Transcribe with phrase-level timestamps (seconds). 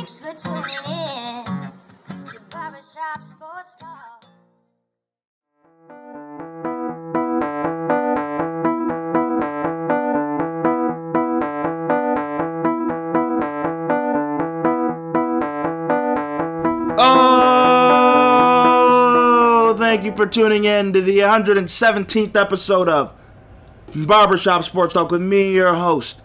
[0.00, 4.24] Thanks for tuning in to Barbershop Sports Talk.
[18.42, 23.12] Oh, thank you for tuning in to the 117th episode of
[23.94, 26.22] Barbershop Sports Talk with me, your host,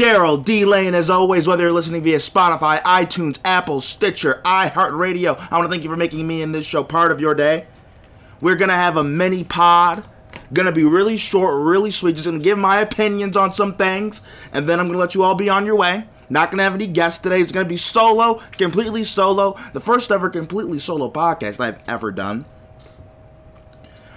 [0.00, 0.64] Daryl D.
[0.64, 0.94] Lane.
[0.94, 5.84] As always, whether you're listening via Spotify, iTunes, Apple, Stitcher, iHeartRadio, I want to thank
[5.84, 7.66] you for making me and this show part of your day.
[8.40, 10.06] We're going to have a mini pod.
[10.52, 12.16] Gonna be really short, really sweet.
[12.16, 14.20] Just gonna give my opinions on some things,
[14.52, 16.06] and then I'm gonna let you all be on your way.
[16.28, 17.40] Not gonna have any guests today.
[17.40, 19.56] It's gonna be solo, completely solo.
[19.74, 22.46] The first ever completely solo podcast I've ever done.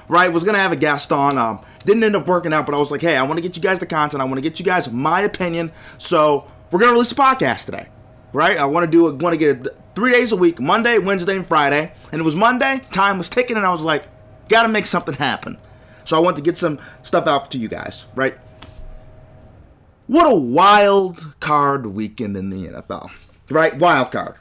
[0.07, 1.37] Right, was gonna have a guest on.
[1.37, 3.55] Um, didn't end up working out, but I was like, hey, I want to get
[3.55, 4.21] you guys the content.
[4.21, 5.71] I want to get you guys my opinion.
[5.97, 7.87] So we're gonna release a podcast today.
[8.31, 9.03] Right, I want to do.
[9.03, 11.93] Want to get it three days a week: Monday, Wednesday, and Friday.
[12.11, 12.81] And it was Monday.
[12.91, 14.07] Time was ticking, and I was like,
[14.49, 15.57] gotta make something happen.
[16.05, 18.35] So I want to get some stuff out to you guys, right?
[20.07, 23.09] What a wild card weekend in the NFL,
[23.49, 23.77] right?
[23.77, 24.35] Wild card.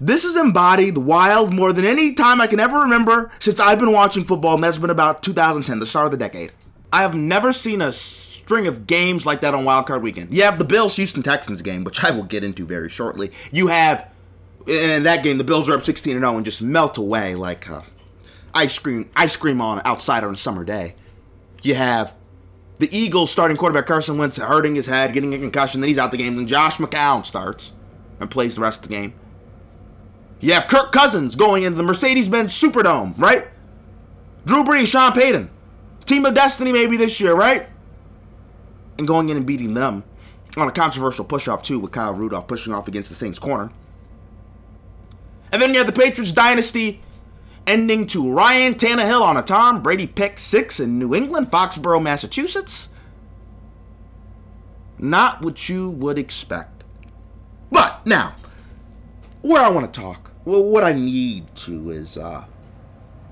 [0.00, 3.92] This has embodied wild more than any time I can ever remember since I've been
[3.92, 6.52] watching football, and that's been about 2010, the start of the decade.
[6.92, 10.34] I have never seen a string of games like that on Wild Card Weekend.
[10.34, 13.32] You have the Bills Houston Texans game, which I will get into very shortly.
[13.50, 14.06] You have,
[14.66, 17.80] in that game, the Bills are up 16 0 and just melt away like uh,
[18.52, 20.94] ice cream, ice cream on outside on a summer day.
[21.62, 22.14] You have
[22.78, 26.10] the Eagles starting quarterback Carson Wentz hurting his head, getting a concussion, then he's out
[26.10, 26.36] the game.
[26.36, 27.72] Then Josh McCown starts
[28.20, 29.14] and plays the rest of the game.
[30.40, 33.48] You have Kirk Cousins going into the Mercedes-Benz Superdome, right?
[34.44, 35.50] Drew Brees, Sean Payton,
[36.04, 37.68] team of destiny maybe this year, right?
[38.98, 40.04] And going in and beating them
[40.56, 43.70] on a controversial push-off too, with Kyle Rudolph pushing off against the Saints corner.
[45.52, 47.00] And then you have the Patriots dynasty
[47.66, 52.88] ending to Ryan Tannehill on a Tom Brady pick six in New England, Foxborough, Massachusetts.
[54.98, 56.84] Not what you would expect.
[57.70, 58.34] But now,
[59.42, 62.44] where I want to talk, well, what I need to is, uh,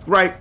[0.06, 0.34] right,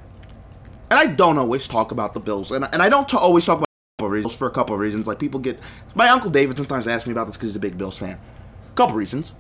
[0.89, 3.59] and I don't always talk about the Bills, and, and I don't t- always talk
[3.59, 3.67] about
[4.00, 5.07] of reasons for a couple of reasons.
[5.07, 5.59] Like people get,
[5.95, 8.19] my uncle David sometimes asks me about this because he's a big Bills fan.
[8.69, 9.33] A couple reasons.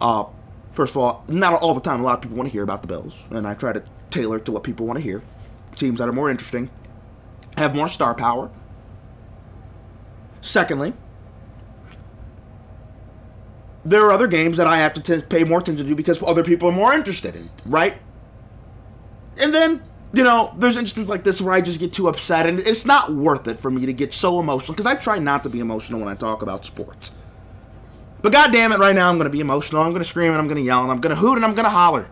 [0.00, 0.24] Uh,
[0.72, 2.00] first of all, not all the time.
[2.00, 4.40] A lot of people want to hear about the Bills, and I try to tailor
[4.40, 5.22] to what people want to hear.
[5.74, 6.70] Teams that are more interesting,
[7.56, 8.50] have more star power.
[10.40, 10.94] Secondly,
[13.84, 16.42] there are other games that I have to t- pay more attention to because other
[16.42, 17.94] people are more interested in, right?
[19.40, 22.60] And then, you know, there's instances like this where I just get too upset, and
[22.60, 25.50] it's not worth it for me to get so emotional because I try not to
[25.50, 27.12] be emotional when I talk about sports.
[28.22, 30.48] But god damn it, right now I'm gonna be emotional, I'm gonna scream and I'm
[30.48, 32.08] gonna yell and I'm gonna hoot and I'm gonna holler.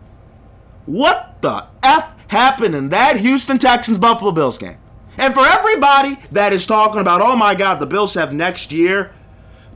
[0.85, 4.77] What the F happened in that Houston Texans Buffalo Bills game?
[5.17, 9.13] And for everybody that is talking about, oh my god, the Bills have next year,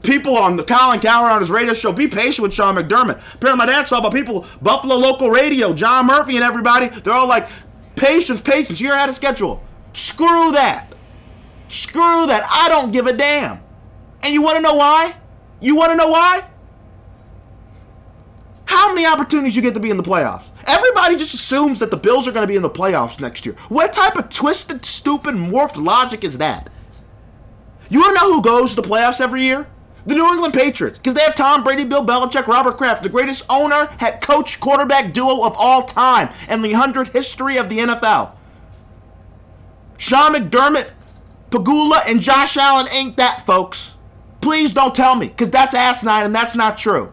[0.02, 3.20] people on the Colin Cowherd on his radio show, be patient with Sean McDermott.
[3.34, 7.28] Apparently my dad saw about people, Buffalo local radio, John Murphy and everybody, they're all
[7.28, 7.48] like,
[7.96, 9.62] patience, patience, you're out of schedule.
[9.92, 10.92] Screw that.
[11.68, 12.44] Screw that.
[12.50, 13.60] I don't give a damn.
[14.22, 15.14] And you wanna know why?
[15.60, 16.44] You want to know why?
[18.66, 20.44] How many opportunities you get to be in the playoffs?
[20.66, 23.54] Everybody just assumes that the Bills are going to be in the playoffs next year.
[23.68, 26.68] What type of twisted, stupid, morphed logic is that?
[27.88, 29.66] You want to know who goes to the playoffs every year?
[30.06, 33.44] The New England Patriots, because they have Tom Brady, Bill Belichick, Robert Kraft, the greatest
[33.50, 38.32] owner, head coach, quarterback duo of all time in the 100 history of the NFL.
[39.98, 40.90] Sean McDermott,
[41.50, 43.96] Pegula, and Josh Allen ain't that, folks.
[44.40, 47.12] Please don't tell me, because that's asinine and that's not true.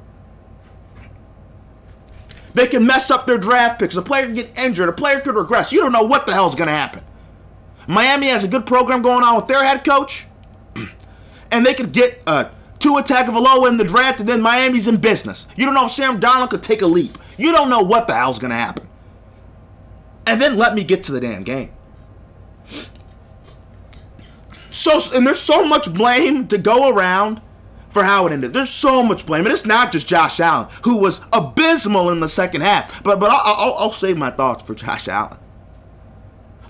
[2.53, 3.97] They can mess up their draft picks.
[3.97, 4.87] A player can get injured.
[4.87, 5.73] A player could regress.
[5.73, 7.03] You don't know what the hell's going to happen.
[7.87, 10.25] Miami has a good program going on with their head coach,
[11.51, 12.49] and they could get a
[12.85, 15.47] Tua Tagovailoa in the draft, and then Miami's in business.
[15.55, 17.17] You don't know if Sam Darnold could take a leap.
[17.35, 18.87] You don't know what the hell's going to happen.
[20.27, 21.71] And then let me get to the damn game.
[24.69, 27.41] So and there's so much blame to go around
[27.89, 28.53] for how it ended.
[28.53, 32.29] There's so much blame, and it's not just Josh Allen who was abysmal in the
[32.29, 33.01] second half.
[33.01, 35.39] But but I'll, I'll, I'll save my thoughts for Josh Allen.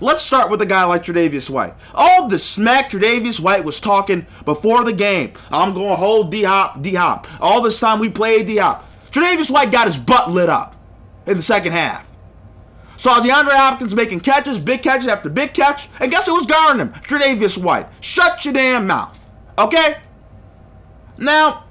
[0.00, 1.74] Let's start with a guy like Tre'Davious White.
[1.94, 5.32] All the smack Tre'Davious White was talking before the game.
[5.50, 7.26] I'm going to hold D Hop, D Hop.
[7.40, 8.90] All this time we played D Hop.
[9.10, 10.76] Tre'Davious White got his butt lit up
[11.26, 12.06] in the second half.
[12.98, 16.80] Saw DeAndre Hopkins making catches, big catches after big catch, and guess who was guarding
[16.80, 16.92] him?
[16.92, 17.86] Tre'Davious White.
[18.00, 19.18] Shut your damn mouth.
[19.58, 19.96] Okay?
[21.18, 21.64] Now,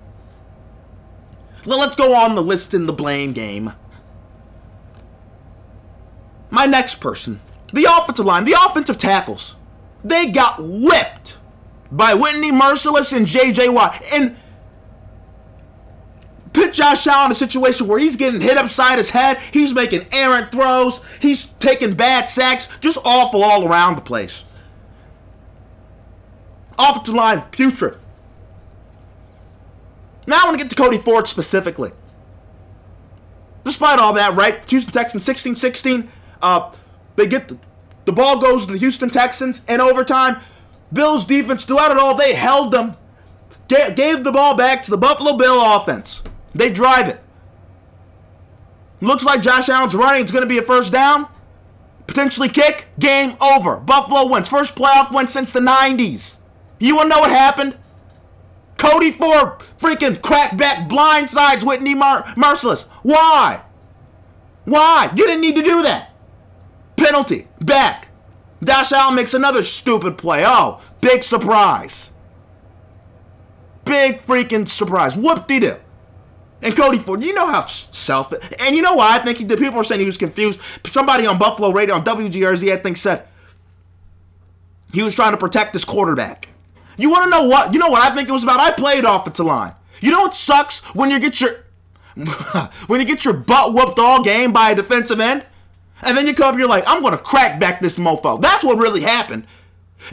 [1.66, 3.74] let's go on the list in the blame game.
[6.50, 7.42] My next person,
[7.74, 9.56] the offensive line, the offensive tackles.
[10.04, 11.38] They got whipped
[11.92, 13.70] by Whitney Mercilus and J.J.
[13.70, 14.02] Watt.
[14.14, 14.36] And
[16.54, 20.06] put Josh Allen in a situation where he's getting hit upside his head, he's making
[20.12, 24.46] errant throws, he's taking bad sacks, just awful all around the place.
[26.78, 27.98] Offensive line, putrid.
[30.28, 31.92] Now I want to get to Cody Ford specifically.
[33.64, 34.68] Despite all that, right?
[34.70, 36.10] Houston Texans 16 16.
[36.42, 36.72] Uh,
[37.16, 37.58] they get the,
[38.06, 40.42] the ball goes to the Houston Texans in overtime.
[40.94, 42.94] Bills defense throughout it all, they held them,
[43.68, 46.22] gave the ball back to the Buffalo Bill offense.
[46.54, 47.20] They drive it.
[49.02, 50.22] Looks like Josh Allen's running.
[50.22, 51.28] It's going to be a first down.
[52.08, 52.88] Potentially kick.
[52.98, 53.78] Game over.
[53.78, 54.48] Buffalo wins.
[54.48, 56.38] First playoff win since the 90s.
[56.80, 57.78] You want to know what happened?
[58.78, 62.86] Cody Ford freaking crackback blindsides Whitney Mar- Mercilus.
[63.04, 63.62] Why?
[64.66, 65.12] Why?
[65.16, 66.15] You didn't need to do that.
[67.06, 67.48] Penalty.
[67.62, 68.08] Back.
[68.64, 70.44] Josh Allen makes another stupid play.
[70.46, 72.10] Oh, big surprise.
[73.84, 75.16] Big freaking surprise.
[75.16, 75.76] Whoop de doo.
[76.64, 78.44] And Cody Ford, you know how selfish.
[78.60, 79.60] And you know why I think he did.
[79.60, 80.60] People are saying he was confused.
[80.88, 83.28] Somebody on Buffalo Radio on WGRZ, I think, said
[84.92, 86.48] he was trying to protect his quarterback.
[86.98, 87.72] You want to know what?
[87.72, 88.60] You know what I think it was about?
[88.60, 89.76] I played offensive line.
[90.02, 91.52] You know what sucks when you get your
[92.88, 95.46] when you get your butt whooped all game by a defensive end,
[96.02, 98.42] and then you come, up, you're like, I'm gonna crack back this mofo.
[98.42, 99.46] That's what really happened.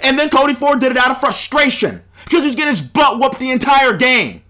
[0.03, 3.19] And then Cody Ford did it out of frustration because he was getting his butt
[3.19, 4.43] whooped the entire game,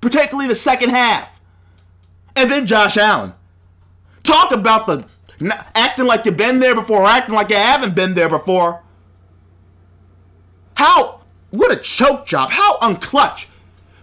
[0.00, 1.40] particularly the second half.
[2.36, 3.34] And then Josh Allen.
[4.22, 5.06] Talk about the
[5.74, 8.82] acting like you've been there before, acting like you haven't been there before.
[10.76, 11.20] How?
[11.50, 12.50] What a choke job.
[12.50, 13.46] How unclutch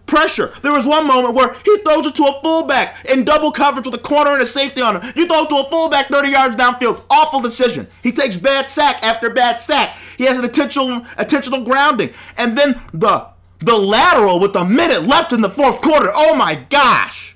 [0.08, 0.48] pressure.
[0.62, 3.96] There was one moment where he throws it to a fullback in double coverage with
[3.96, 5.14] a corner and a safety on him.
[5.16, 7.04] You throw it to a fullback 30 yards downfield.
[7.10, 7.88] Awful decision.
[8.02, 9.96] He takes bad sack after bad sack.
[10.18, 12.12] He has an intentional intentional grounding.
[12.38, 13.28] And then the
[13.60, 16.10] the lateral with a minute left in the fourth quarter.
[16.14, 17.36] Oh my gosh.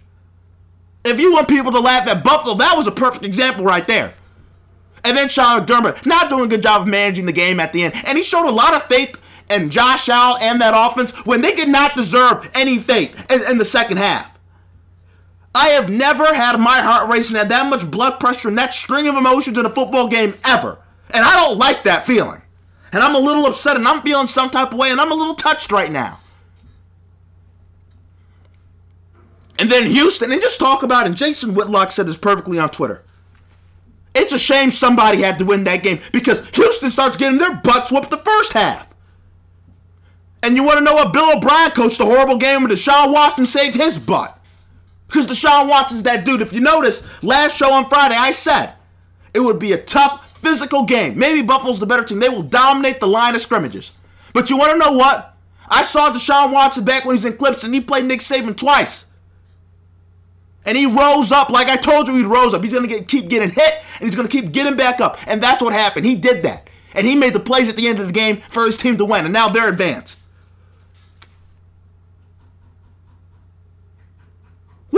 [1.03, 4.13] If you want people to laugh at Buffalo, that was a perfect example right there.
[5.03, 7.83] And then Sean McDermott not doing a good job of managing the game at the
[7.83, 7.95] end.
[8.06, 9.19] And he showed a lot of faith
[9.51, 13.65] and Josh Allen and that offense when they did not deserve any in, in the
[13.65, 14.31] second half.
[15.53, 19.07] I have never had my heart racing at that much blood pressure and that string
[19.07, 20.80] of emotions in a football game ever.
[21.13, 22.42] And I don't like that feeling.
[22.94, 25.15] And I'm a little upset and I'm feeling some type of way and I'm a
[25.15, 26.18] little touched right now.
[29.59, 31.09] And then Houston, and just talk about it.
[31.09, 33.03] And Jason Whitlock said this perfectly on Twitter.
[34.15, 37.92] It's a shame somebody had to win that game because Houston starts getting their butts
[37.92, 38.90] whooped the first half.
[40.43, 41.13] And you want to know what?
[41.13, 44.38] Bill O'Brien coached a horrible game and Deshaun Watson saved his butt.
[45.07, 46.41] Because Deshaun Watson's that dude.
[46.41, 48.73] If you notice, last show on Friday, I said
[49.33, 51.17] it would be a tough physical game.
[51.17, 52.19] Maybe Buffalo's the better team.
[52.19, 53.97] They will dominate the line of scrimmages.
[54.33, 55.35] But you want to know what?
[55.67, 59.05] I saw Deshaun Watson back when he's in clips and he played Nick Saban twice.
[60.65, 62.61] And he rose up like I told you he rose up.
[62.61, 65.17] He's going to get, keep getting hit and he's going to keep getting back up.
[65.27, 66.05] And that's what happened.
[66.05, 66.69] He did that.
[66.93, 69.05] And he made the plays at the end of the game for his team to
[69.05, 69.25] win.
[69.25, 70.20] And now they're advanced.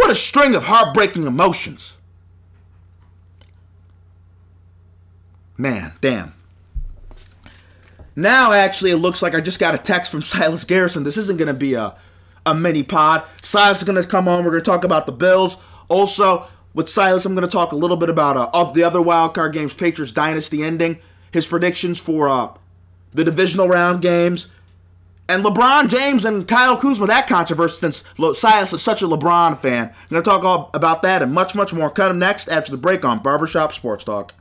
[0.04, 1.96] What a string of heartbreaking emotions.
[5.58, 6.34] Man, damn.
[8.14, 11.04] Now, actually, it looks like I just got a text from Silas Garrison.
[11.04, 11.96] This isn't going to be a,
[12.46, 13.24] a mini pod.
[13.42, 14.44] Silas is going to come on.
[14.44, 15.56] We're going to talk about the Bills.
[15.88, 19.02] Also, with Silas, I'm going to talk a little bit about uh, of the other
[19.02, 21.00] wild card games, Patriots Dynasty ending,
[21.32, 22.50] his predictions for uh,
[23.14, 24.48] the divisional round games,
[25.30, 28.04] and LeBron James and Kyle Kuzma, that controversy since
[28.38, 29.88] Silas is such a LeBron fan.
[29.88, 31.90] I'm going to talk all about that and much, much more.
[31.90, 34.34] Cut him next after the break on Barbershop Sports Talk.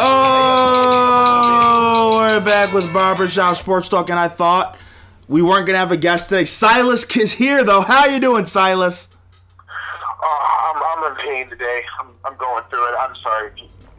[0.00, 0.68] Oh,
[2.18, 4.78] we're back with Barbershop Sports Talk, and I thought
[5.28, 6.44] we weren't gonna have a guest today.
[6.44, 7.82] Silas is here though.
[7.82, 9.08] How you doing, Silas?
[9.60, 11.82] Uh, I'm, I'm in pain today.
[12.00, 12.96] I'm, I'm going through it.
[12.98, 13.50] I'm sorry,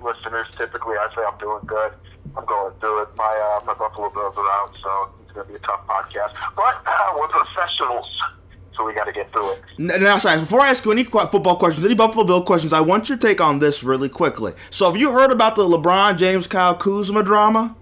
[0.01, 0.48] listeners.
[0.51, 1.93] Typically, I say I'm doing good.
[2.36, 3.09] I'm going through it.
[3.15, 6.33] My uh, my Buffalo Bills are out, so it's gonna be a tough podcast.
[6.55, 8.07] But uh, we're professionals,
[8.75, 9.62] so we got to get through it.
[9.77, 13.07] Now, Silas, before I ask you any football questions, any Buffalo Bill questions, I want
[13.07, 14.53] your take on this really quickly.
[14.71, 17.75] So, have you heard about the LeBron James Kyle Kuzma drama?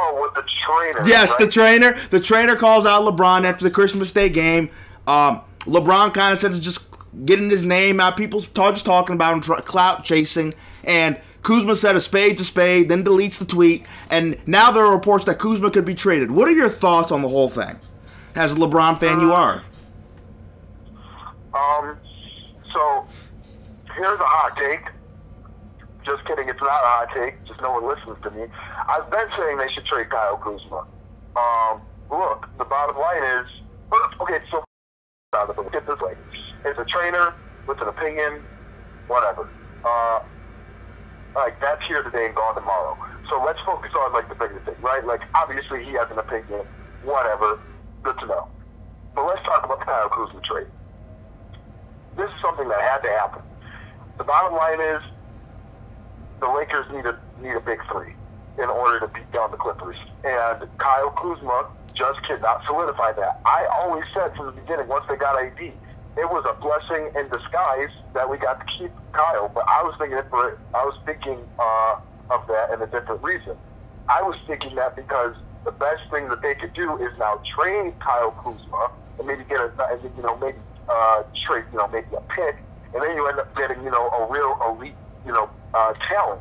[0.00, 1.08] Oh, with the trainer.
[1.08, 1.46] Yes, right?
[1.46, 1.98] the trainer.
[2.10, 4.70] The trainer calls out LeBron after the Christmas Day game.
[5.06, 6.86] Um, LeBron kind of says it's just
[7.24, 8.16] getting his name out.
[8.16, 12.88] People talk, just talking about him, clout chasing, and Kuzma said a spade to spade,
[12.88, 16.30] then deletes the tweet, and now there are reports that Kuzma could be traded.
[16.30, 17.78] What are your thoughts on the whole thing?
[18.34, 19.64] As a LeBron fan, you are.
[21.54, 21.96] Um,
[22.72, 23.06] so
[23.94, 24.80] here's a hot take.
[26.08, 27.36] Just kidding, it's not a hot take.
[27.44, 28.48] Just no one listens to me.
[28.88, 30.88] I've been saying they should trade Kyle Kuzma.
[31.36, 33.46] Um, look, the bottom line is,
[34.24, 34.64] okay, so
[35.70, 36.16] get this way.
[36.64, 37.34] It's a trainer
[37.68, 38.40] with an opinion,
[39.06, 39.52] whatever.
[39.84, 40.24] Uh,
[41.36, 42.96] like that's here today and gone tomorrow.
[43.28, 45.04] So let's focus on like the bigger thing, right?
[45.04, 46.64] Like obviously he has an opinion,
[47.04, 47.60] whatever.
[48.02, 48.48] Good to know.
[49.14, 50.72] But let's talk about the Kyle Kuzma trade.
[52.16, 53.42] This is something that had to happen.
[54.16, 55.02] The bottom line is
[56.40, 58.14] the Lakers need a need a big three
[58.58, 59.96] in order to beat down the Clippers.
[60.24, 63.40] And Kyle Kuzma just cannot solidify that.
[63.44, 67.30] I always said from the beginning, once they got AD, it was a blessing in
[67.30, 69.50] disguise that we got to keep Kyle.
[69.54, 73.22] But I was thinking it for I was thinking uh, of that in a different
[73.22, 73.56] reason.
[74.08, 77.92] I was thinking that because the best thing that they could do is now train
[78.00, 79.70] Kyle Kuzma and maybe get a
[80.16, 82.56] you know maybe uh, trade you know maybe a pick,
[82.94, 86.40] and then you end up getting you know a real elite you know uh, talent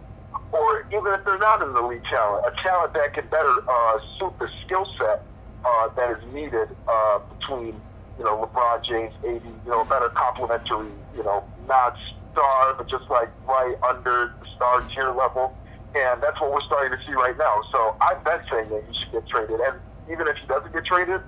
[0.52, 4.34] or even if they're not an elite talent, a talent that can better uh, suit
[4.40, 5.24] the skill set
[5.66, 7.76] uh, that is needed uh, between,
[8.18, 11.96] you know, LeBron James, AD, you know, a better complementary, you know, not
[12.32, 15.54] star, but just like right under the star tier level.
[15.96, 17.62] And that's what we're starting to see right now.
[17.72, 19.60] So I've been saying that he should get traded.
[19.60, 19.80] And
[20.12, 21.22] even if he doesn't get traded,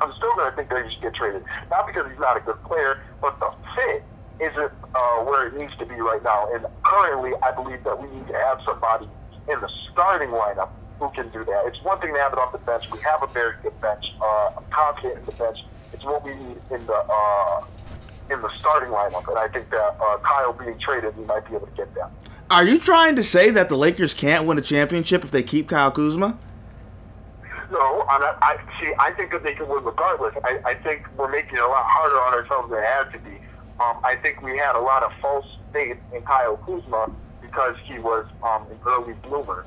[0.00, 1.42] I'm still going to think that he should get traded.
[1.68, 4.04] Not because he's not a good player, but the fit
[4.40, 6.52] isn't uh, where it needs to be right now.
[6.54, 9.08] And currently, I believe that we need to have somebody
[9.48, 11.66] in the starting lineup who can do that.
[11.66, 12.84] It's one thing to have it off the bench.
[12.90, 14.04] We have a very good bench.
[14.20, 15.58] Uh, I'm confident in the bench.
[15.92, 17.64] It's what we need in the uh,
[18.30, 21.56] in the starting lineup, and I think that uh, Kyle being traded, we might be
[21.56, 22.10] able to get that.
[22.48, 25.68] Are you trying to say that the Lakers can't win a championship if they keep
[25.68, 26.38] Kyle Kuzma?
[27.70, 28.92] No, I'm not, I see.
[28.98, 30.34] I think that they can win regardless.
[30.44, 33.18] I, I think we're making it a lot harder on ourselves than it has to
[33.18, 33.39] be.
[33.80, 37.10] Um, I think we had a lot of false faith in Kyle Kuzma
[37.40, 39.64] because he was um, an early bloomer.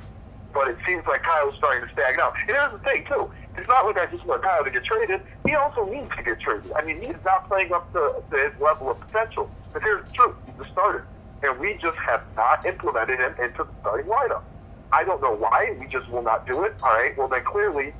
[0.53, 2.35] But it seems like Kyle's starting to stag out.
[2.39, 3.31] And here's the thing, too.
[3.57, 5.21] It's not like I just want Kyle to get traded.
[5.45, 6.71] He also needs to get traded.
[6.73, 9.49] I mean, he's not playing up to, to his level of potential.
[9.71, 10.35] But here's the truth.
[10.45, 11.07] He's the starter.
[11.41, 14.43] And we just have not implemented him into the starting lineup.
[14.91, 15.75] I don't know why.
[15.79, 16.73] We just will not do it.
[16.83, 17.17] All right.
[17.17, 17.93] Well, then clearly,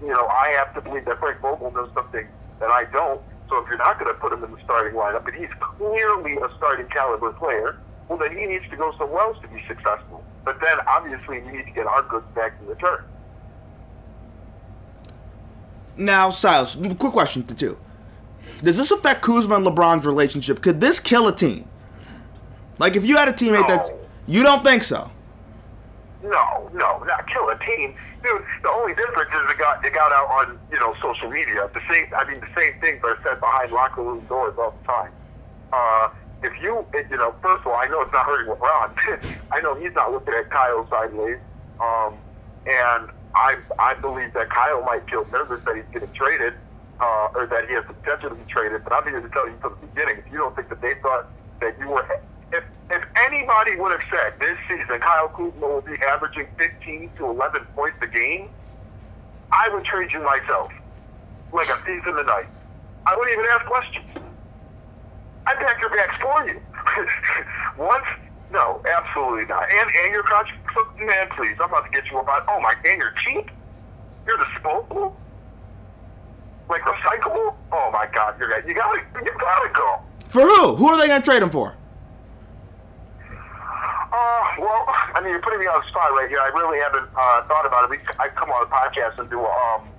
[0.00, 2.26] you know, I have to believe that Frank Vogel knows something
[2.60, 3.20] that I don't.
[3.48, 6.34] So if you're not going to put him in the starting lineup, and he's clearly
[6.36, 7.78] a starting caliber player,
[8.08, 10.24] well, then he needs to go somewhere else to be successful.
[10.44, 13.04] But then, obviously, we need to get our goods back in return.
[15.96, 17.78] Now, Silas, quick question to two.
[18.62, 20.62] Does this affect Kuzma and LeBron's relationship?
[20.62, 21.68] Could this kill a team?
[22.78, 23.76] Like, if you had a teammate No.
[23.76, 23.94] that
[24.26, 25.10] you don't think so.
[26.22, 28.42] No, no, not kill a team, dude.
[28.62, 31.70] The only difference is it got it got out on you know social media.
[31.72, 34.86] The same, I mean, the same things are said behind locker room doors all the
[34.86, 35.12] time.
[35.72, 36.08] Uh,
[36.42, 39.36] if you, you know, first of all, I know it's not hurting LeBron.
[39.52, 41.38] I know he's not looking at Kyle sideways,
[41.80, 42.14] um,
[42.66, 46.54] and I I believe that Kyle might feel nervous that he's getting traded,
[47.00, 48.82] uh, or that he has the potential to be traded.
[48.82, 50.94] But I'm here to tell you from the beginning, if you don't think that they
[51.00, 52.06] thought that you were
[52.52, 57.26] if if anybody would have said this season Kyle Kuzma will be averaging 15 to
[57.26, 58.48] 11 points a game,
[59.52, 60.72] I would trade you myself,
[61.52, 62.46] like a thief in the night.
[63.06, 64.06] I wouldn't even ask questions.
[65.46, 66.60] I'd pack your bags for you.
[67.78, 68.04] Once,
[68.50, 69.70] no, absolutely not.
[69.70, 72.44] And and your contract, man, please, I'm about to get you about.
[72.48, 73.50] Oh my, and you're cheap.
[74.26, 75.16] You're disposable.
[76.68, 77.54] Like recyclable.
[77.72, 80.00] Oh my God, you're you gotta you gotta go.
[80.26, 80.76] For who?
[80.76, 81.74] Who are they to trade him for?
[84.08, 86.40] Uh, well, I mean, you're putting me on the spot right here.
[86.40, 88.00] I really haven't uh, thought about it.
[88.18, 89.92] I come on the podcast and do, um,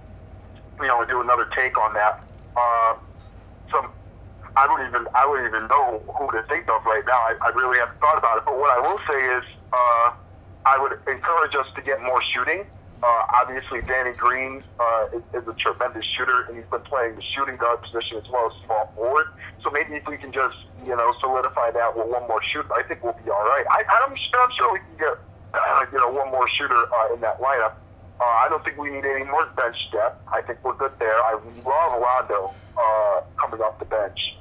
[0.82, 2.26] you know, do another take on that.
[2.58, 2.98] Uh,
[3.70, 3.86] so
[4.58, 7.22] I don't even, I wouldn't even know who to think of right now.
[7.22, 8.44] I, I really haven't thought about it.
[8.50, 10.08] But what I will say is, uh,
[10.66, 12.66] I would encourage us to get more shooting.
[13.02, 17.22] Uh, obviously, Danny Green uh, is, is a tremendous shooter, and he's been playing the
[17.22, 19.28] shooting guard position as well as small forward.
[19.64, 22.84] So maybe if we can just, you know, solidify that with one more shooter, I
[22.84, 23.66] think we'll be all right.
[23.72, 25.18] I, I'm, sure, I'm sure we can get,
[25.54, 27.76] uh, you know, one more shooter uh, in that lineup.
[28.20, 30.20] Uh, I don't think we need any more bench depth.
[30.28, 31.24] I think we're good there.
[31.24, 34.36] I love Rondo uh, coming off the bench.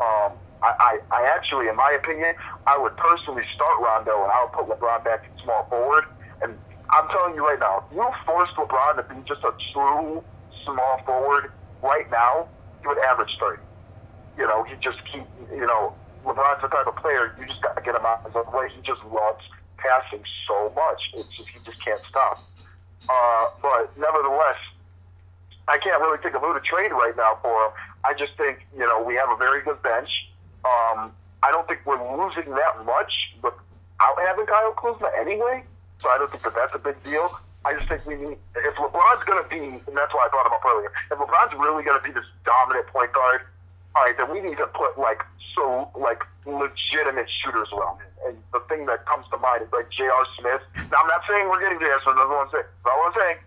[0.00, 2.34] Um, I, I, I actually, in my opinion,
[2.66, 6.04] I would personally start Rondo and I would put LeBron back in small forward.
[6.42, 6.58] And
[6.92, 10.22] I'm telling you right now, you forced LeBron to be just a true
[10.64, 11.50] small forward
[11.82, 12.48] right now,
[12.80, 13.60] he would average 30.
[14.38, 15.94] You know, he just keep, you know,
[16.24, 18.68] LeBron's the type of player you just got to get him out of the way.
[18.74, 19.42] He just loves
[19.76, 21.10] passing so much.
[21.14, 22.38] It's just he just can't stop.
[23.08, 24.60] Uh, but nevertheless,
[25.66, 27.72] I can't really think of who to trade right now for him.
[28.04, 30.30] I just think you know we have a very good bench.
[30.64, 31.10] Um,
[31.42, 35.64] I don't think we're losing that much without having Kyle Kuzma anyway.
[36.02, 37.30] So I don't think that that's a big deal.
[37.64, 40.50] I just think we need if LeBron's going to be, and that's why I brought
[40.50, 40.90] him up earlier.
[41.14, 43.46] If LeBron's really going to be this dominant point guard,
[43.94, 45.22] all right, then we need to put like
[45.54, 48.10] so like legitimate shooters around him.
[48.26, 50.26] And the thing that comes to mind is like J.R.
[50.42, 50.62] Smith.
[50.90, 52.70] Now I'm not saying we're getting there, so that's what I'm saying.
[52.82, 53.38] What I'm saying.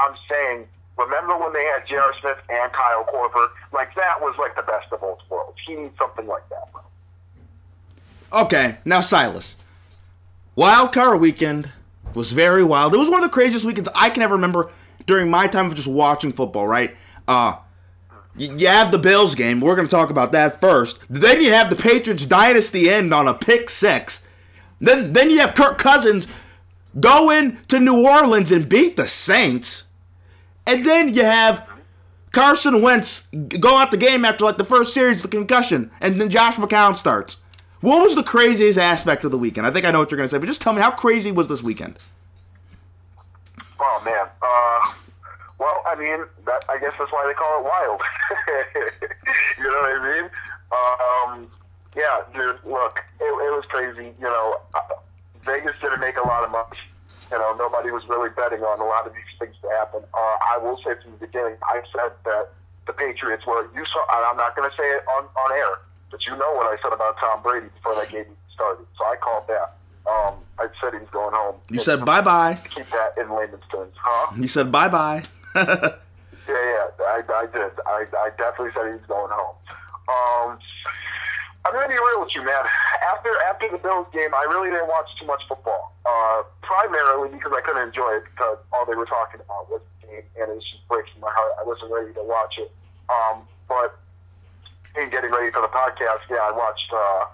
[0.00, 0.58] I'm saying
[0.98, 2.12] remember when they had J.R.
[2.20, 3.48] Smith and Kyle Korver?
[3.72, 5.56] Like that was like the best of both worlds.
[5.66, 6.72] He needs something like that.
[6.72, 6.82] Bro.
[8.44, 9.56] Okay, now Silas.
[10.54, 11.70] Wild card weekend
[12.14, 12.94] was very wild.
[12.94, 14.70] It was one of the craziest weekends I can ever remember
[15.06, 16.96] during my time of just watching football, right?
[17.26, 17.56] Uh
[18.36, 19.60] you have the Bills game.
[19.60, 21.00] We're going to talk about that first.
[21.10, 24.22] Then you have the Patriots dynasty end on a pick six.
[24.80, 26.26] Then then you have Kirk Cousins
[26.98, 29.84] go in to New Orleans and beat the Saints.
[30.66, 31.68] And then you have
[32.32, 33.26] Carson Wentz
[33.60, 36.96] go out the game after like the first series the concussion, and then Josh McCown
[36.96, 37.36] starts.
[37.82, 39.66] What was the craziest aspect of the weekend?
[39.66, 41.32] I think I know what you're going to say, but just tell me how crazy
[41.32, 41.96] was this weekend?
[43.80, 44.26] Oh man.
[44.40, 44.94] Uh,
[45.58, 48.00] well, I mean, that, I guess that's why they call it wild.
[49.58, 50.30] you know what I mean?
[50.70, 51.50] Um,
[51.96, 52.58] yeah, dude.
[52.64, 54.14] Look, it, it was crazy.
[54.14, 54.94] You know, uh,
[55.44, 56.78] Vegas didn't make a lot of money.
[57.32, 60.02] You know, nobody was really betting on a lot of these things to happen.
[60.14, 62.52] Uh, I will say from the beginning, I said that
[62.86, 63.66] the Patriots were.
[63.74, 64.06] You saw.
[64.30, 65.82] I'm not going to say it on on air,
[66.12, 68.86] but you know what I said about Tom Brady before that game started.
[68.96, 69.74] So I called that.
[70.06, 71.56] Um, I said he was going home.
[71.70, 72.60] You said bye bye.
[72.70, 74.32] Keep that in layman's terms, huh?
[74.38, 75.24] You said bye bye.
[76.48, 77.70] Yeah, yeah, I, I did.
[77.86, 79.54] I, I definitely said he was going home.
[80.10, 80.58] Um,
[81.64, 82.66] I'm gonna be real with you, man.
[83.14, 85.94] After after the Bills game, I really didn't watch too much football.
[86.04, 90.06] Uh, primarily because I couldn't enjoy it because all they were talking about was the
[90.08, 91.52] game, and it was just breaking my heart.
[91.60, 92.74] I wasn't ready to watch it.
[93.06, 93.94] Um, but
[94.96, 97.24] in getting ready for the podcast, yeah, I watched uh,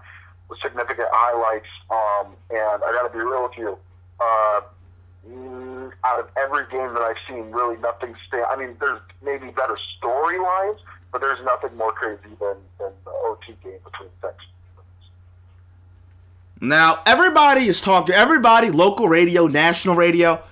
[0.63, 1.69] significant highlights.
[1.91, 3.79] Um, and I got to be real with you.
[4.21, 4.61] Uh,
[5.29, 8.47] mm, out of every game that I've seen, really nothing stand.
[8.51, 10.79] I mean, there's maybe better storylines,
[11.13, 14.45] but there's nothing more crazy than, than the OT game between Texans.
[16.61, 20.43] Now, everybody is talking, everybody, local radio, national radio,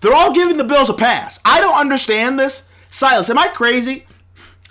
[0.00, 1.40] they're all giving the Bills a pass.
[1.44, 2.62] I don't understand this.
[2.90, 4.06] Silas, am I crazy?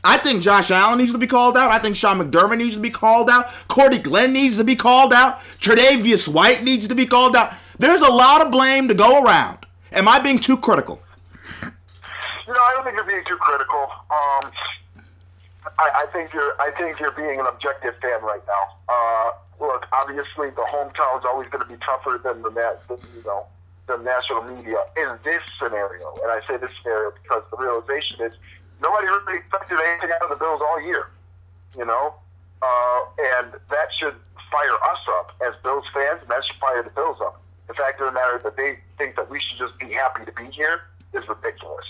[0.04, 1.72] I think Josh Allen needs to be called out.
[1.72, 3.48] I think Sean McDermott needs to be called out.
[3.70, 5.40] Cordy Glenn needs to be called out.
[5.60, 7.54] Tre'Davious White needs to be called out.
[7.78, 9.60] There's a lot of blame to go around.
[9.94, 11.02] Am I being too critical?
[11.62, 11.70] No,
[12.54, 13.84] I don't think you're being too critical.
[14.12, 14.52] Um,
[15.80, 16.54] I, I think you're.
[16.60, 18.64] I think you're being an objective fan right now.
[18.90, 22.52] Uh, look, obviously, the hometown is always going to be tougher than the
[23.16, 23.46] you know
[23.88, 26.14] the national media in this scenario.
[26.22, 28.34] And I say this scenario because the realization is
[28.84, 31.10] nobody really expected anything out of the Bills all year.
[31.78, 32.14] You know,
[32.62, 33.00] uh,
[33.40, 34.14] and that should
[34.52, 37.42] fire us up as Bills fans, and that should fire the Bills up.
[37.68, 40.34] The fact of the matter that they think that we should just be happy to
[40.34, 41.88] be here is ridiculous.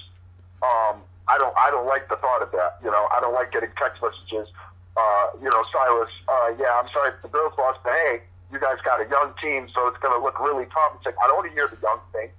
[0.62, 2.80] Um, I don't I don't like the thought of that.
[2.84, 4.48] You know, I don't like getting text messages.
[4.96, 8.78] Uh, you know, Silas, uh, yeah, I'm sorry the Bills lost, but hey, you guys
[8.86, 11.02] got a young team, so it's going to look really tough.
[11.02, 12.30] I don't want to hear the young thing.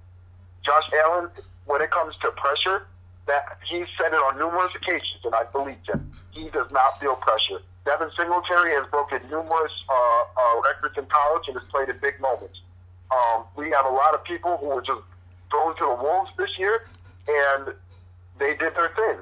[0.63, 1.29] Josh Allen,
[1.65, 2.87] when it comes to pressure,
[3.27, 6.11] that he said it on numerous occasions, and I believed him.
[6.31, 7.59] He does not feel pressure.
[7.85, 12.19] Devin Singletary has broken numerous uh, uh, records in college and has played in big
[12.19, 12.61] moments.
[13.11, 15.01] Um, we have a lot of people who were just
[15.49, 16.85] thrown to the wolves this year,
[17.27, 17.73] and
[18.39, 19.17] they did their thing.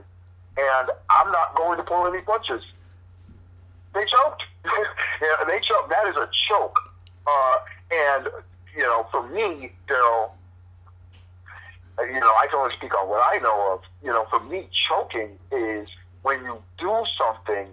[0.57, 2.63] And I'm not going to pull any punches.
[3.93, 4.43] They choked.
[4.65, 5.89] yeah, they choked.
[5.89, 6.79] That is a choke.
[7.27, 7.57] Uh,
[7.91, 8.27] and
[8.75, 10.31] you know, for me, Daryl,
[11.99, 13.81] you know, I can only speak on what I know of.
[14.03, 15.87] You know, for me, choking is
[16.21, 17.67] when you do something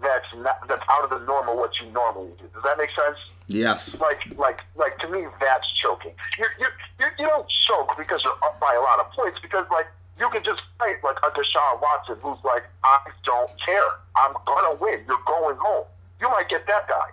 [0.00, 2.48] that's not that's out of the norm of what you normally do.
[2.54, 3.18] Does that make sense?
[3.48, 3.96] Yes.
[4.00, 6.12] Like, like, like to me, that's choking.
[6.38, 9.38] You're, you're, you're, you don't choke because you're up by a lot of points.
[9.40, 9.86] Because like
[10.18, 13.90] you can just fight like a Deshaun Watson, who's like, I don't care.
[14.16, 15.04] I'm gonna win.
[15.06, 15.84] You're going home.
[16.20, 17.10] You might get that guy,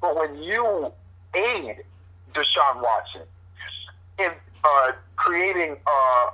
[0.00, 0.90] but when you
[1.34, 1.84] aid
[2.34, 3.22] Deshaun Watson
[4.18, 4.30] in
[4.68, 6.30] uh, creating uh,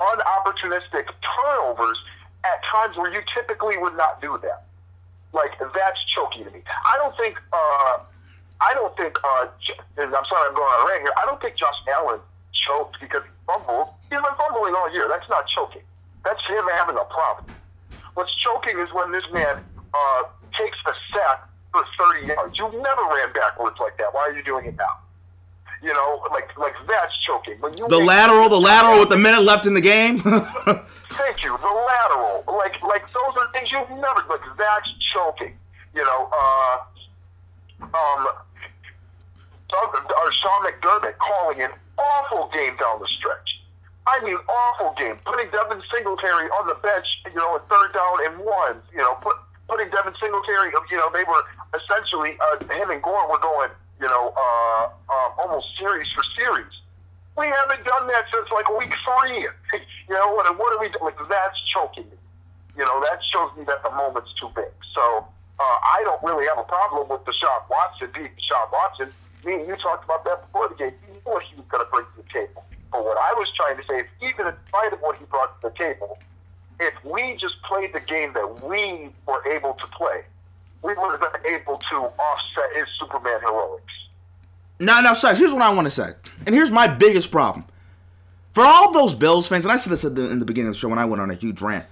[0.00, 1.98] unopportunistic turnovers
[2.44, 4.64] at times where you typically would not do that.
[5.32, 6.62] Like that's choking to me.
[6.86, 7.36] I don't think.
[7.52, 7.98] Uh,
[8.60, 9.16] I don't think.
[9.22, 9.46] Uh,
[9.98, 11.12] I'm sorry, I'm going on a rant here.
[11.16, 12.20] I don't think Josh Allen
[12.52, 13.88] choked because he fumbled.
[14.08, 15.06] He's been fumbling all year.
[15.08, 15.82] That's not choking.
[16.24, 17.54] That's him having a problem.
[18.14, 19.62] What's choking is when this man
[19.94, 20.22] uh,
[20.56, 22.58] takes a sack for 30 yards.
[22.58, 24.12] You've never ran backwards like that.
[24.12, 24.96] Why are you doing it now?
[25.82, 27.56] You know, like like that's choking.
[27.60, 30.20] When you The lateral, the lateral with the minute left in the game.
[30.20, 31.56] Thank you.
[31.58, 34.40] The lateral, like like those are things you've never like.
[34.56, 35.54] That's choking.
[35.94, 36.76] You know, uh,
[37.82, 38.26] um,
[39.72, 43.60] or Sean McDermott calling an awful game down the stretch.
[44.06, 45.16] I mean, awful game.
[45.24, 48.80] Putting Devin Singletary on the bench, you know, in third down and one.
[48.92, 49.36] You know, put
[49.68, 50.72] putting Devin Singletary.
[50.90, 51.44] You know, they were
[51.76, 53.70] essentially uh, him and Gore were going.
[54.00, 56.72] You know, uh, uh, almost series for series.
[57.36, 59.46] We haven't done that since like week three.
[60.08, 61.14] you know, what, what are we doing?
[61.14, 62.18] Like, that's choking me.
[62.76, 64.70] You know, that shows me that the moment's too big.
[64.94, 65.26] So
[65.58, 69.10] uh, I don't really have a problem with Deshaun Watson being Deshaun Watson.
[69.44, 70.94] Me and you talked about that before the game.
[71.06, 72.64] He knew he was going to bring to the table.
[72.90, 75.60] But what I was trying to say is, even in spite of what he brought
[75.60, 76.18] to the table,
[76.80, 80.22] if we just played the game that we were able to play,
[80.82, 83.92] we would have been able to offset his Superman heroics.
[84.80, 86.12] Now, now, Sykes, here's what I want to say.
[86.46, 87.64] And here's my biggest problem.
[88.52, 90.78] For all those Bills fans, and I said this the, in the beginning of the
[90.78, 91.84] show when I went on a huge rant.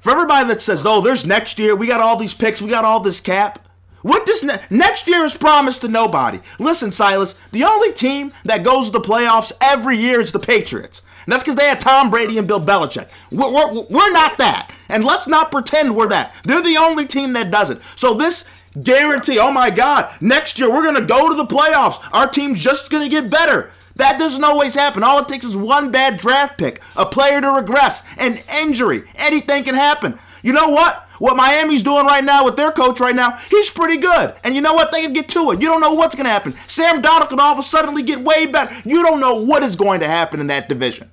[0.00, 2.84] For everybody that says, oh, there's next year, we got all these picks, we got
[2.84, 3.66] all this cap.
[4.02, 6.38] What does ne- next year is promised to nobody?
[6.60, 11.02] Listen, Silas, the only team that goes to the playoffs every year is the Patriots.
[11.26, 13.08] And that's because they had Tom Brady and Bill Belichick.
[13.32, 14.72] We're, we're, we're not that.
[14.88, 16.34] And let's not pretend we're that.
[16.44, 17.80] They're the only team that does it.
[17.96, 18.44] So this
[18.80, 21.98] guarantee, oh my God, next year we're going to go to the playoffs.
[22.12, 23.72] Our team's just going to get better.
[23.96, 25.02] That doesn't always happen.
[25.02, 29.02] All it takes is one bad draft pick, a player to regress, an injury.
[29.16, 30.18] Anything can happen.
[30.42, 31.02] You know what?
[31.18, 34.34] What Miami's doing right now with their coach right now, he's pretty good.
[34.44, 34.92] And you know what?
[34.92, 35.62] They can get to it.
[35.62, 36.52] You don't know what's going to happen.
[36.68, 38.74] Sam Darnold can all of a sudden get way better.
[38.86, 41.10] You don't know what is going to happen in that division.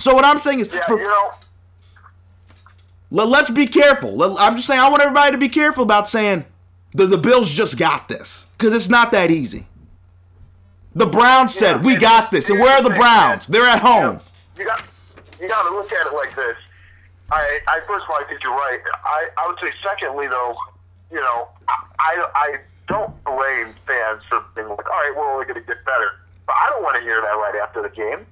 [0.00, 1.30] So what I'm saying is, Yeah, for, you know,
[3.10, 4.22] let, let's be careful.
[4.38, 6.44] I'm just saying, I want everybody to be careful about saying
[6.94, 8.46] the, the Bills just got this.
[8.56, 9.66] Because it's not that easy.
[10.94, 12.50] The Browns said, Yeah, we got this.
[12.50, 13.46] And where are the Browns?
[13.46, 14.20] They're at home.
[14.58, 14.84] you got
[15.40, 16.56] you got to look at it like this.
[17.32, 18.80] I, I first of all, I think you're right.
[19.04, 20.56] I, I would say, secondly, though,
[21.10, 21.48] you know,
[21.98, 22.56] I, I
[22.88, 26.10] don't blame fans for being like, all right, we're only going to get better.
[26.46, 28.26] But I don't want to hear that right after the game.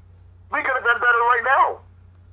[0.52, 1.80] We could have been better right now.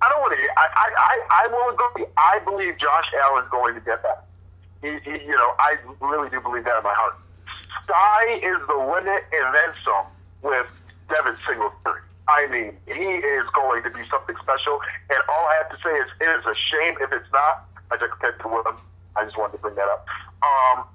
[0.01, 0.41] I don't want to.
[0.59, 2.05] I, I, I, I will agree.
[2.17, 4.27] I believe Josh Allen's going to get that.
[4.81, 7.15] He, he, you know, I really do believe that in my heart.
[7.83, 10.05] Sky is the limit and then some
[10.43, 10.67] with
[11.09, 12.01] Devin Singletary.
[12.27, 14.79] I mean, he is going to be something special.
[15.09, 17.65] And all I have to say is, it is a shame if it's not.
[17.91, 18.77] I just compared to Willem.
[19.15, 20.05] I just wanted to bring that up.
[20.41, 20.85] Um,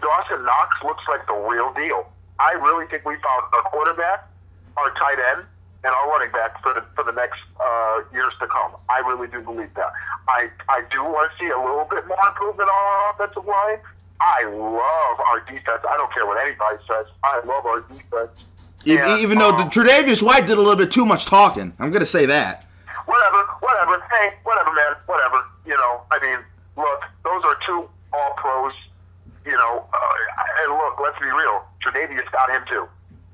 [0.00, 2.08] Dawson Knox looks like the real deal.
[2.40, 4.28] I really think we found our quarterback,
[4.76, 5.44] our tight end,
[5.82, 8.72] and our running back for the for the next uh, years to come.
[8.88, 9.92] I really do believe that.
[10.28, 13.78] I I do want to see a little bit more improvement on our offensive line.
[14.20, 15.80] I love our defense.
[15.88, 17.06] I don't care what anybody says.
[17.24, 18.30] I love our defense.
[18.84, 21.72] E- And, Even though the um, Tre'Davious White did a little bit too much talking.
[21.78, 22.66] I'm going to say that.
[23.06, 24.02] whatever, whatever.
[24.12, 25.40] Hey, whatever, man, whatever.
[25.64, 26.38] You know, I mean,
[26.76, 28.72] look, those are two all pros.
[29.46, 31.64] You know, uh, and look, let's be real.
[31.84, 32.86] Tre'Davious got him too,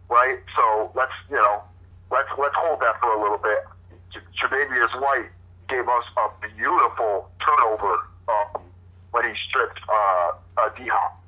[0.09, 0.39] right?
[0.55, 1.63] So let's, you know,
[2.11, 3.65] let's let's hold that for a little bit.
[4.41, 5.29] Tre'Davious White
[5.69, 8.63] gave us a beautiful turnover um,
[9.11, 11.23] when he stripped uh, uh, D Hop.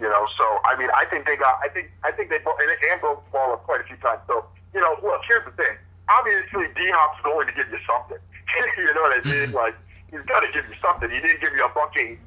[0.00, 1.60] You know, so I mean, I think they got.
[1.62, 4.20] I think I think they and, and broke the ball up quite a few times.
[4.26, 5.76] So you know, look, here's the thing.
[6.08, 8.18] Obviously, D Hop's going to give you something.
[8.78, 9.52] you know what I mean?
[9.62, 9.76] Like
[10.10, 11.10] he's got to give you something.
[11.10, 12.18] He didn't give you a buck eighty.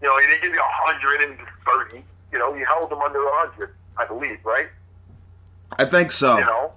[0.00, 2.04] You know, he didn't give you a hundred and thirty.
[2.30, 4.68] You know, he held him under a hundred, I believe, right?
[5.78, 6.38] I think so.
[6.38, 6.72] You know,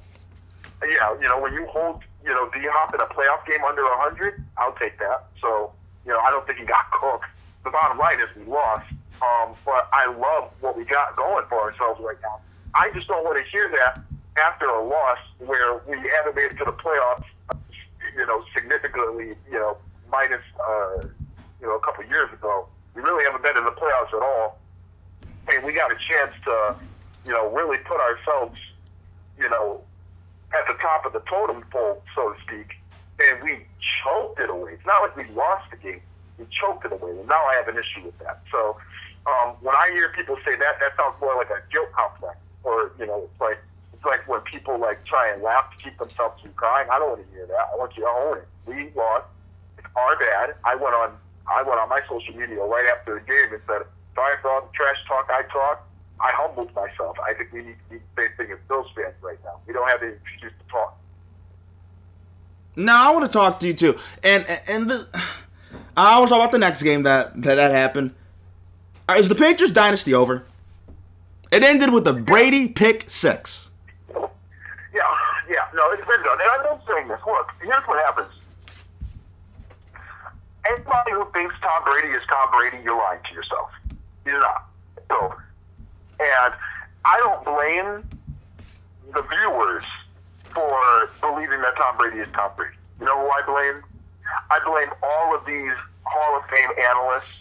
[0.83, 1.13] yeah.
[1.21, 3.97] You know, when you hold, you know, D Hop in a playoff game under a
[3.97, 5.27] hundred, I'll take that.
[5.41, 5.71] So,
[6.05, 7.25] you know, I don't think he got cooked.
[7.63, 8.85] The bottom line is we lost.
[9.21, 12.41] Um, but I love what we got going for ourselves right now.
[12.73, 14.01] I just don't want to hear that
[14.37, 17.25] after a loss where we haven't made it to the playoffs.
[18.15, 19.35] You know, significantly.
[19.49, 19.77] You know,
[20.11, 21.07] minus uh,
[21.61, 24.59] you know a couple years ago, we really haven't been in the playoffs at all.
[25.47, 26.75] And we got a chance to,
[27.23, 28.57] you know, really put ourselves
[29.37, 29.81] you know,
[30.55, 32.79] at the top of the totem pole, so to speak,
[33.19, 33.67] and we
[34.03, 34.79] choked it away.
[34.79, 36.01] It's not like we lost the game;
[36.39, 38.41] we choked it away, and now I have an issue with that.
[38.51, 38.77] So,
[39.27, 42.91] um, when I hear people say that, that sounds more like a guilt complex, or
[42.97, 43.59] you know, it's like
[43.93, 46.87] it's like when people like try and laugh to keep themselves from crying.
[46.89, 47.65] I don't want to hear that.
[47.73, 48.47] I want you to own it.
[48.65, 49.27] We lost.
[49.77, 50.55] It's our bad.
[50.63, 51.11] I went on.
[51.51, 53.83] I went on my social media right after the game and said,
[54.15, 55.83] "Sorry for all the trash talk I talked."
[56.19, 57.17] I humbled myself.
[57.19, 59.59] I think we need to do the same thing as Bills fans right now.
[59.67, 60.97] We don't have any excuse to talk.
[62.75, 63.97] No, I want to talk to you too.
[64.23, 65.07] And and the,
[65.97, 68.13] I want to talk about the next game that that, that happened.
[69.07, 70.45] Right, is the Patriots dynasty over?
[71.51, 73.69] It ended with the Brady pick six.
[74.09, 74.19] Yeah,
[75.49, 76.39] yeah, no, it's been done.
[76.41, 77.19] And I'm not saying this.
[77.25, 78.31] Look, here's what happens.
[80.65, 83.69] Anybody who thinks Tom Brady is Tom Brady, you're lying to yourself.
[84.23, 84.65] He's not.
[85.07, 85.35] So,
[86.19, 86.53] and
[87.05, 88.03] I don't blame
[89.13, 89.83] the viewers
[90.53, 92.75] for believing that Tom Brady is Tom Brady.
[92.99, 93.83] You know who I blame?
[94.49, 95.73] I blame all of these
[96.03, 97.39] Hall of Fame analysts.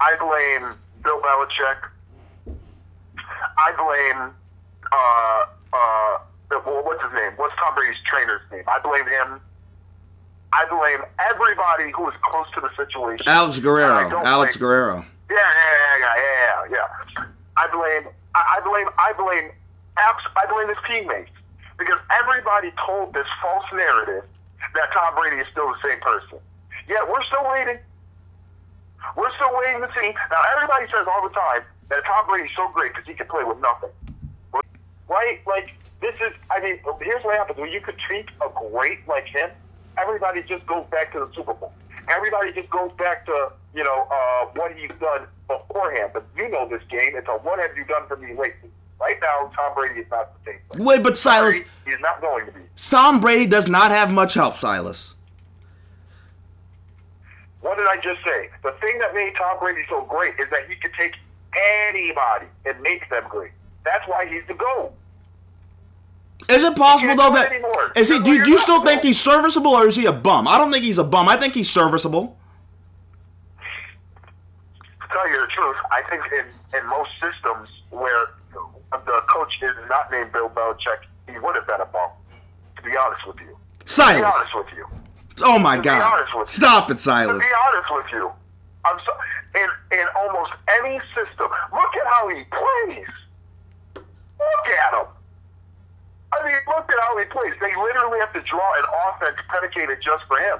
[0.00, 1.88] I blame Bill Belichick.
[3.56, 4.30] I blame
[4.92, 6.18] uh, uh,
[6.66, 7.32] well, what's his name?
[7.36, 8.64] What's Tom Brady's trainer's name?
[8.68, 9.40] I blame him.
[10.52, 13.24] I blame everybody who is close to the situation.
[13.26, 14.22] Alex Guerrero.
[14.24, 15.04] Alex blame- Guerrero.
[15.30, 17.03] Yeah, yeah, yeah, yeah, yeah, yeah.
[17.56, 19.50] I blame, I, blame, I blame,
[19.96, 21.30] abs- I blame his teammates
[21.78, 24.24] because everybody told this false narrative
[24.74, 26.38] that Tom Brady is still the same person.
[26.88, 27.78] Yet we're still waiting.
[29.16, 30.10] We're still waiting to see.
[30.30, 33.44] Now everybody says all the time that Tom Brady's so great because he can play
[33.44, 33.90] with nothing.
[35.08, 35.40] Right?
[35.46, 36.32] Like this is.
[36.50, 39.50] I mean, here's what happens when you treat a great like him.
[39.98, 41.72] Everybody just goes back to the Super Bowl.
[42.08, 46.10] Everybody just goes back to you know uh, what he's done beforehand.
[46.14, 47.12] But you know this game.
[47.14, 48.70] It's a what have you done for me lately?
[49.00, 50.60] Right now, Tom Brady is not the same.
[50.70, 50.84] player.
[50.86, 52.60] Wait, but Silas, He's not going to be.
[52.76, 55.14] Tom Brady does not have much help, Silas.
[57.60, 58.50] What did I just say?
[58.62, 61.14] The thing that made Tom Brady so great is that he could take
[61.88, 63.52] anybody and make them great.
[63.84, 64.92] That's why he's the GOAT.
[66.48, 67.92] Is it possible though that anymore.
[67.96, 68.20] is he?
[68.20, 70.46] Do, do you still think he's serviceable, or is he a bum?
[70.46, 71.28] I don't think he's a bum.
[71.28, 72.36] I think he's serviceable.
[75.14, 76.46] Tell you the truth, I think in,
[76.76, 78.34] in most systems where
[78.90, 82.10] the coach is not named Bill Belichick, he would have been a bum.
[82.76, 83.54] To be honest with you.
[83.86, 84.86] To be honest with you.
[85.42, 86.02] Oh my To be God!
[86.02, 86.54] honest with you.
[86.54, 87.38] Stop it, Silence.
[87.38, 88.32] To be honest with you,
[88.84, 89.12] I'm so
[89.54, 90.50] in in almost
[90.82, 91.46] any system.
[91.70, 93.14] Look at how he plays.
[93.94, 95.06] Look at him.
[96.34, 97.54] I mean, look at how he plays.
[97.60, 100.58] They literally have to draw an offense predicated just for him.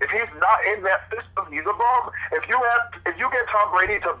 [0.00, 2.10] If he's not in that system, he's a bum.
[2.32, 4.16] If you have, if you get Tom Brady to,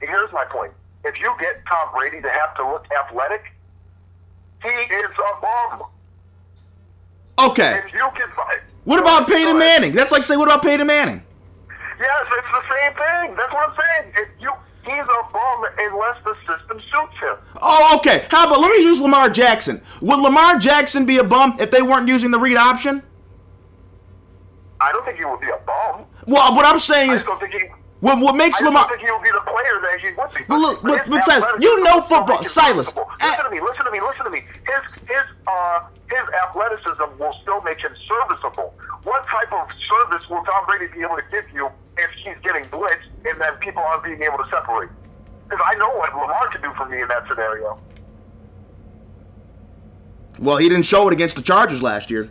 [0.00, 0.72] here's my point.
[1.04, 3.44] If you get Tom Brady to have to look athletic,
[4.62, 5.88] he is a bum.
[7.38, 7.82] Okay.
[7.86, 8.28] If you can,
[8.84, 9.58] What about Peyton.
[9.58, 9.92] Manning?
[9.92, 11.22] That's like say, what about Peyton Manning?
[11.98, 13.36] Yes, it's the same thing.
[13.36, 14.12] That's what I'm saying.
[14.16, 14.52] If you,
[14.84, 17.36] he's a bum unless the system suits him.
[17.62, 18.26] Oh, okay.
[18.30, 19.80] How about let me use Lamar Jackson?
[20.02, 23.02] Would Lamar Jackson be a bum if they weren't using the read option?
[24.86, 26.06] I don't think he would be a bum.
[26.30, 27.66] Well, what I'm saying is, just don't think he.
[28.00, 28.86] what, what makes I Lamar?
[28.86, 30.42] don't think he would be the player that he would be.
[30.46, 32.42] But look, but- his but Silas, you know football.
[32.44, 33.60] Silas, eh- Listen to me.
[33.60, 34.00] Listen to me.
[34.00, 34.40] Listen to me.
[34.62, 38.74] His his uh his athleticism will still make him serviceable.
[39.02, 41.66] What type of service will Tom Brady be able to give you
[41.98, 44.90] if he's getting blitzed and then people aren't being able to separate?
[45.48, 47.78] Because I know what Lamar could do for me in that scenario.
[50.38, 52.28] Well, he didn't show it against the Chargers last year.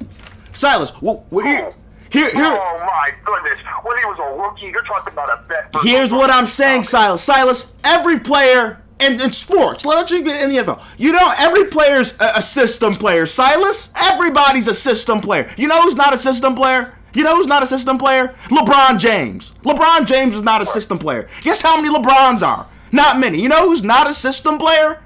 [0.53, 1.73] Silas, well, well,
[2.15, 2.57] here, here.
[2.57, 3.59] Oh my goodness!
[3.83, 6.83] When he was a rookie, you're talking about a versus Here's what I'm saying.
[6.83, 7.21] Silas.
[7.21, 10.83] Silas, every player in, in sports, let's just get in the NFL.
[10.97, 13.25] You know, every player's a, a system player.
[13.25, 15.49] Silas, everybody's a system player.
[15.57, 16.95] You know who's not a system player?
[17.13, 18.35] You know who's not a system player?
[18.49, 19.53] LeBron James.
[19.63, 21.29] LeBron James is not a system player.
[21.43, 22.67] Guess how many LeBrons are?
[22.91, 23.41] Not many.
[23.41, 25.01] You know who's not a system player?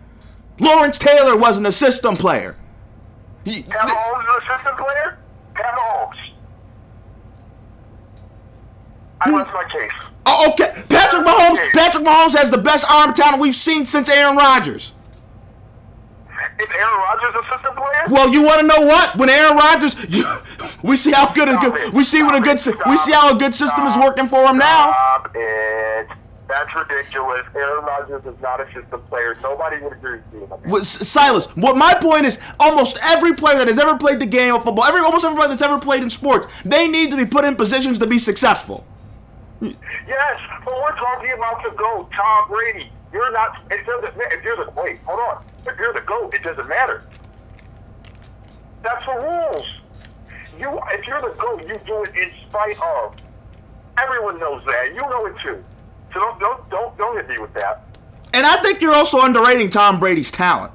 [0.59, 2.55] Lawrence Taylor wasn't a system player.
[3.45, 5.17] He- Mahomes is an assistant player.
[5.55, 6.28] Mahomes.
[9.21, 9.35] I hmm.
[9.35, 9.91] rest my case.
[10.25, 10.71] Oh, okay.
[10.89, 11.71] Patrick Mahomes.
[11.71, 14.93] Patrick Mahomes has the best arm talent we've seen since Aaron Rodgers.
[16.59, 18.03] Is Aaron Rodgers an assistant player?
[18.09, 19.15] Well, you want to know what?
[19.15, 19.95] When Aaron Rodgers,
[20.83, 21.93] we see how good a good it.
[21.93, 24.43] we see what a good Stop we see how a good system is working for
[24.45, 24.91] him now.
[24.91, 26.07] Stop it.
[26.49, 27.45] That's ridiculous.
[27.55, 29.37] Aaron Rodgers is not a system player.
[29.41, 30.83] Nobody would agree with you.
[30.83, 34.63] Silas, what my point is, almost every player that has ever played the game of
[34.63, 37.45] football, every almost every player that's ever played in sports, they need to be put
[37.45, 38.85] in positions to be successful.
[39.61, 42.91] Yes, but we're talking about the GOAT, Tom Brady.
[43.11, 43.57] You're not.
[43.69, 44.13] It doesn't.
[44.15, 45.43] If you're the wait, hold on.
[45.67, 47.03] If you're the GOAT, it doesn't matter.
[48.83, 49.67] That's the rules.
[50.57, 53.15] You, if you're the GOAT, you do it in spite of.
[53.97, 54.93] Everyone knows that.
[54.93, 55.63] You know it too.
[56.13, 57.83] So don't don't don't don't hit me with that.
[58.33, 60.71] And I think you're also underrating Tom Brady's talent.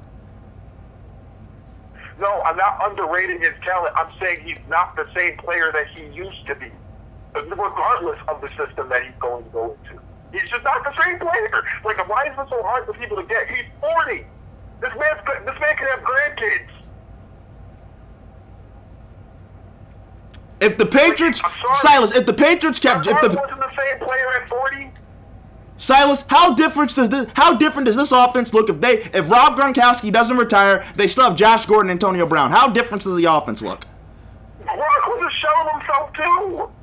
[2.19, 3.93] No, I'm not underrating his talent.
[3.97, 6.71] I'm saying he's not the same player that he used to be,
[7.43, 10.01] regardless of the system that he's going to go into.
[10.31, 11.63] He's just not the same player.
[11.83, 13.47] Like, why is it so hard for people to get?
[13.47, 14.25] He's 40.
[14.81, 16.69] This man's this man can have grandkids.
[20.61, 21.41] If the Patriots,
[21.73, 24.91] Silas, if the Patriots kept, if the wasn't the same player at 40.
[25.77, 29.57] Silas, how different does this how different does this offense look if they if Rob
[29.57, 32.51] Gronkowski doesn't retire, they still have Josh Gordon, and Antonio Brown.
[32.51, 33.85] How different does the offense look?
[34.63, 36.74] Gronk was just showing himself too.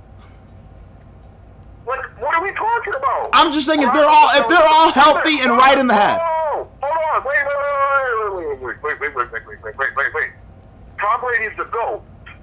[2.32, 3.28] What are we talking about?
[3.34, 6.16] I'm just saying if they're all if they're all healthy and right in the head.
[6.16, 9.92] Oh, hold on, wait, wait, wait, wait, wait, wait, wait, wait, wait, wait, wait, wait,
[9.92, 10.14] wait.
[10.16, 10.30] Wait.
[10.96, 12.00] Tom Brady's the GOAT,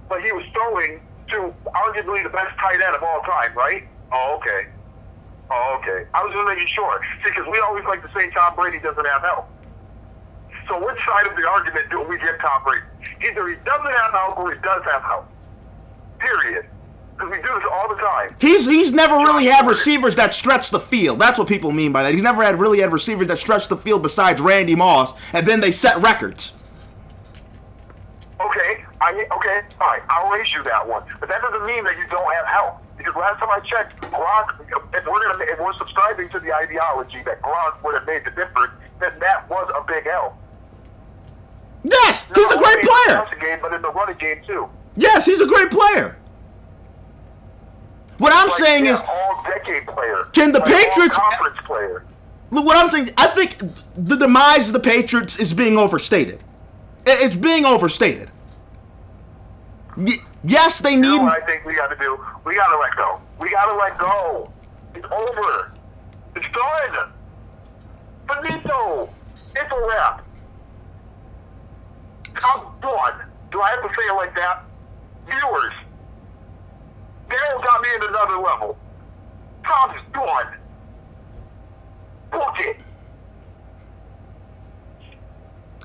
[0.07, 1.01] but he was throwing
[1.33, 3.87] to arguably the best tight end of all time, right?
[4.13, 4.69] Oh, okay.
[5.49, 6.05] Oh, okay.
[6.13, 7.01] I was just making sure.
[7.25, 9.49] See, because we always like to say Tom Brady doesn't have help.
[10.69, 12.85] So which side of the argument do we give Tom Brady?
[13.25, 15.25] Either he doesn't have help or he does have help.
[16.19, 16.69] Period.
[17.19, 18.33] Because we do this all the time.
[18.39, 21.19] He's he's never really had receivers that stretch the field.
[21.19, 22.13] That's what people mean by that.
[22.13, 25.59] He's never had really had receivers that stretch the field besides Randy Moss, and then
[25.59, 26.53] they set records.
[28.39, 31.03] Okay, I okay, all right, I'll raise you that one.
[31.19, 32.77] But that doesn't mean that you don't have help.
[32.97, 34.61] Because last time I checked, Gronk,
[34.93, 38.31] if we're gonna, if we're subscribing to the ideology that Gronk would have made the
[38.31, 40.35] difference, then that was a big help.
[41.83, 43.39] Yes, he's a great only in the player.
[43.41, 44.69] game, but in the running game too.
[44.95, 46.18] Yes, he's a great player.
[48.19, 50.25] What I'm Like, saying yeah, is, all decade player.
[50.33, 52.03] Can the Like, Patriots- conference player?
[52.51, 53.57] look, what I'm saying, I think
[53.97, 56.39] the demise of the Patriots is being overstated.
[57.05, 58.29] It's being overstated.
[59.97, 61.23] Y- Yes, they You know need.
[61.23, 62.17] what I think we got to do?
[62.45, 63.19] We got to let go.
[63.41, 64.49] We got to let go.
[64.95, 65.71] It's over.
[66.35, 67.11] It's done.
[68.27, 69.09] Benito,
[69.55, 70.23] It's a wrap.
[72.55, 73.13] I'm done.
[73.51, 74.63] Do I have to say it like that?
[75.25, 75.73] Viewers,
[77.29, 78.77] Dale got me at another level.
[79.63, 80.57] Tom's done.
[82.31, 82.77] Book it.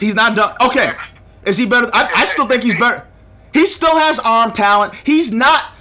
[0.00, 0.56] He's not done.
[0.60, 0.92] Okay,
[1.44, 1.86] is he better?
[1.92, 3.06] I, I still think he's better.
[3.52, 4.94] He still has arm talent.
[5.04, 5.72] He's not.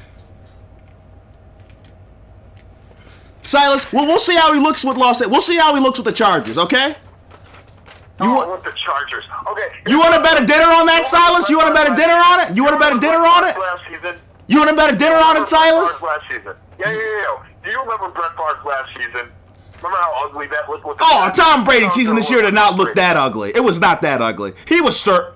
[3.43, 5.25] Silas, well, we'll see how he looks with Los.
[5.25, 6.57] We'll see how he looks with the Chargers.
[6.57, 6.89] Okay.
[6.89, 9.25] You oh, want with the Chargers.
[9.47, 9.67] Okay.
[9.87, 11.49] you want to bet a dinner on that, Silas?
[11.49, 12.55] You want to bet a dinner on it?
[12.55, 13.57] You want to bet a dinner on it?
[13.57, 14.15] Last season.
[14.47, 16.01] You want to bet a dinner on it, Silas?
[16.01, 16.53] Last season.
[16.79, 17.43] Yeah, yeah, yeah.
[17.63, 19.29] Do you remember Brett Favre last season?
[19.77, 20.85] Remember how ugly that looked?
[20.85, 23.51] With Oh, Tom Brady's season this year did not look that ugly.
[23.55, 24.53] It was not that ugly.
[24.67, 25.33] He was sir.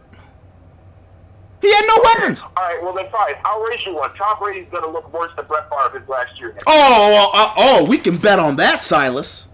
[1.62, 2.41] He had no weapons.
[2.41, 3.34] All right, well then fine.
[3.43, 4.13] I'll raise you one.
[4.15, 6.56] Tom Brady's going to look worse than Brett Favre did last year.
[6.67, 9.48] Oh, uh, oh, we can bet on that, Silas.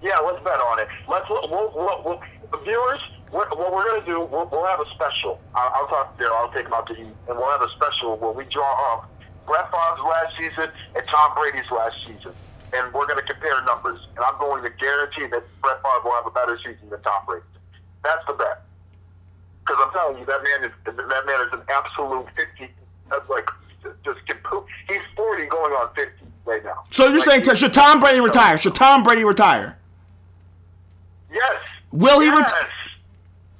[0.00, 0.88] Yeah, let's bet on it.
[1.08, 2.20] Let's we'll, we'll, we'll,
[2.52, 3.00] we'll viewers.
[3.32, 5.40] We're, what we're gonna do, we'll, we'll have a special.
[5.54, 6.36] I'll, I'll talk to Daryl.
[6.36, 9.10] I'll take him out to eat, and we'll have a special where we draw up
[9.46, 12.32] Brett Favre's last season and Tom Brady's last season,
[12.72, 14.00] and we're gonna compare numbers.
[14.16, 17.22] And I'm going to guarantee that Brett Favre will have a better season than Tom
[17.26, 17.44] Brady.
[18.02, 18.62] That's the bet.
[19.60, 22.72] Because I'm telling you, that man is that man is an absolute fifty.
[23.10, 23.46] That's like
[24.04, 24.18] just.
[24.88, 26.82] He's forty, going on fifty right now.
[26.90, 28.56] So you're Like, saying should Tom Brady retire?
[28.56, 29.76] Should Tom Brady retire?
[31.30, 31.56] Yes.
[31.92, 32.52] Will he Yes.
[32.52, 32.68] ret-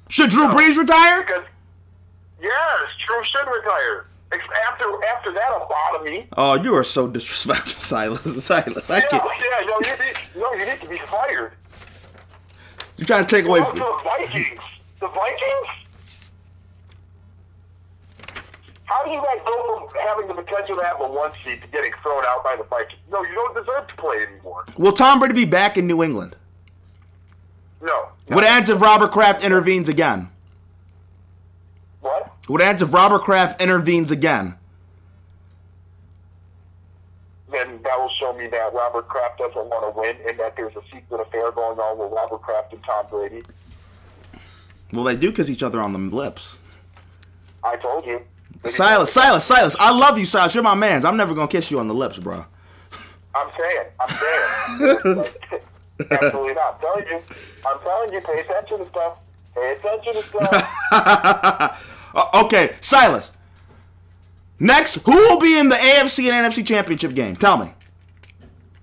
[0.09, 1.21] Should Drew Brees retire?
[1.21, 1.45] Because
[2.41, 4.05] yes, Drew should retire.
[4.71, 6.27] After after that lobotomy.
[6.37, 8.21] Oh, you are so disrespectful, Silas.
[8.45, 9.23] Silas, I Yeah, can't.
[9.23, 11.53] yeah, no, you need, no, you need to be fired.
[12.97, 13.75] You're trying to take away from.
[13.77, 14.59] the Vikings.
[14.99, 15.67] The Vikings.
[18.85, 21.67] How do you guys go from having the potential to have a one seed to
[21.69, 22.99] getting thrown out by the Vikings?
[23.11, 24.65] No, you don't deserve to play anymore.
[24.77, 26.35] Will Tom Brady be back in New England?
[27.81, 28.09] No.
[28.27, 30.29] What happens if Robert Kraft intervenes again?
[32.01, 32.31] What?
[32.47, 34.55] What happens if Robert Kraft intervenes again?
[37.51, 40.75] Then that will show me that Robert Kraft doesn't want to win and that there's
[40.75, 43.43] a secret affair going on with Robert Kraft and Tom Brady.
[44.93, 46.57] Well, they do kiss each other on the lips.
[47.63, 48.21] I told you.
[48.67, 49.75] Silas, Silas, Silas.
[49.79, 50.53] I love you, Silas.
[50.53, 51.05] You're my man's.
[51.05, 52.45] I'm never gonna kiss you on the lips, bro.
[53.33, 53.85] I'm saying.
[53.99, 55.61] I'm saying.
[56.11, 56.75] Absolutely not.
[56.75, 57.21] I'm telling you.
[57.65, 58.21] I'm telling you.
[58.21, 59.17] Pay attention to stuff.
[59.55, 61.85] Pay attention to stuff.
[62.15, 63.31] Uh, okay, Silas.
[64.59, 67.35] Next, who will be in the AFC and NFC championship game?
[67.35, 67.71] Tell me.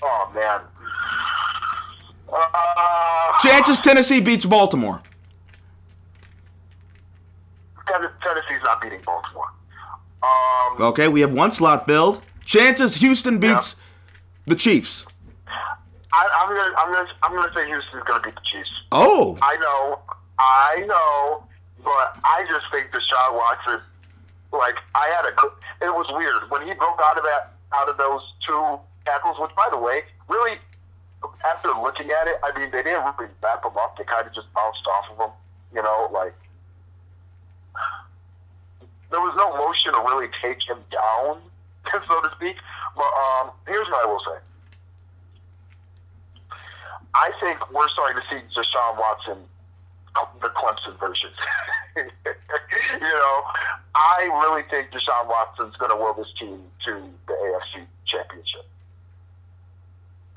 [0.00, 0.60] oh man.
[2.32, 5.02] Uh, Chances Tennessee beats Baltimore.
[7.88, 9.48] Tenn- Tennessee's not beating Baltimore.
[10.22, 12.22] Um, Okay, we have one slot filled.
[12.44, 13.74] Chances Houston beats
[14.46, 15.04] the Chiefs.
[16.16, 18.72] I, I'm gonna, I'm gonna, I'm gonna say Houston's gonna beat the Chiefs.
[18.90, 20.00] Oh, I know,
[20.40, 21.44] I know,
[21.84, 23.84] but I just think Deshaun Watson.
[24.48, 25.32] Like I had a,
[25.84, 29.36] it was weird when he broke out of that, out of those two tackles.
[29.36, 30.56] Which, by the way, really,
[31.44, 34.00] after looking at it, I mean, they didn't really wrap him up.
[34.00, 35.32] They kind of just bounced off of him.
[35.76, 36.32] You know, like
[39.12, 41.44] there was no motion to really take him down,
[41.92, 42.56] so to speak.
[42.96, 44.40] But um, here's what I will say.
[47.16, 49.38] I think we're starting to see Deshaun Watson,
[50.16, 51.30] uh, the Clemson version.
[51.96, 53.42] you know,
[53.94, 56.92] I really think Deshaun Watson's going to will this team to
[57.26, 58.66] the AFC Championship.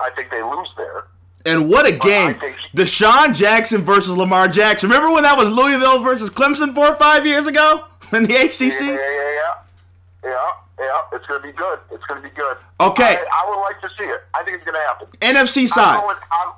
[0.00, 1.04] I think they lose there.
[1.44, 2.34] And what a game.
[2.74, 4.88] Deshaun Jackson versus Lamar Jackson.
[4.88, 8.48] Remember when that was Louisville versus Clemson four or five years ago in the Yeah,
[8.58, 9.54] yeah, yeah, yeah.
[10.24, 10.50] Yeah,
[10.80, 11.00] yeah.
[11.12, 11.78] It's going to be good.
[11.92, 12.56] It's going to be good.
[12.80, 13.16] Okay.
[13.20, 14.20] I, I would like to see it.
[14.34, 15.08] I think it's going to happen.
[15.20, 16.00] NFC I'm side.
[16.00, 16.52] going, I'm,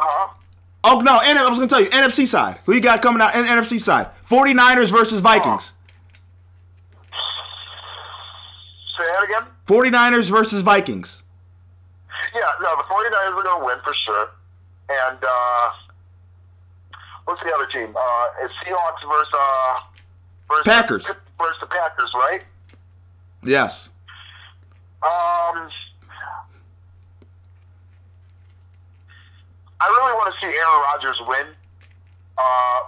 [0.00, 0.34] huh?
[0.82, 1.18] Oh, no.
[1.22, 1.90] I was going to tell you.
[1.90, 2.58] NFC side.
[2.66, 3.34] Who you got coming out?
[3.34, 4.08] N- NFC side.
[4.28, 5.72] 49ers versus Vikings.
[8.96, 9.48] Say that again?
[9.66, 11.22] 49ers versus Vikings.
[12.34, 14.30] Yeah, no, the 49ers are going to win for sure.
[14.88, 15.70] And uh,
[17.24, 17.94] what's the other team?
[17.96, 19.80] Uh, it's Seahawks versus, uh,
[20.48, 21.04] versus Packers.
[21.38, 22.42] versus the Packers, right?
[23.42, 23.88] Yes.
[25.02, 25.68] Um,
[29.80, 31.46] I really want to see Aaron Rodgers win.
[32.36, 32.80] Uh,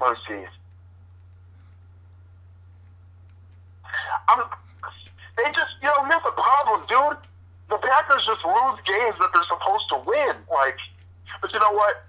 [0.00, 0.44] let me see.
[4.28, 4.40] I'm,
[5.36, 7.20] they just, you know, here's the problem, dude.
[7.68, 10.36] The Packers just lose games that they're supposed to win.
[10.48, 10.80] Like,
[11.40, 12.04] but you know what?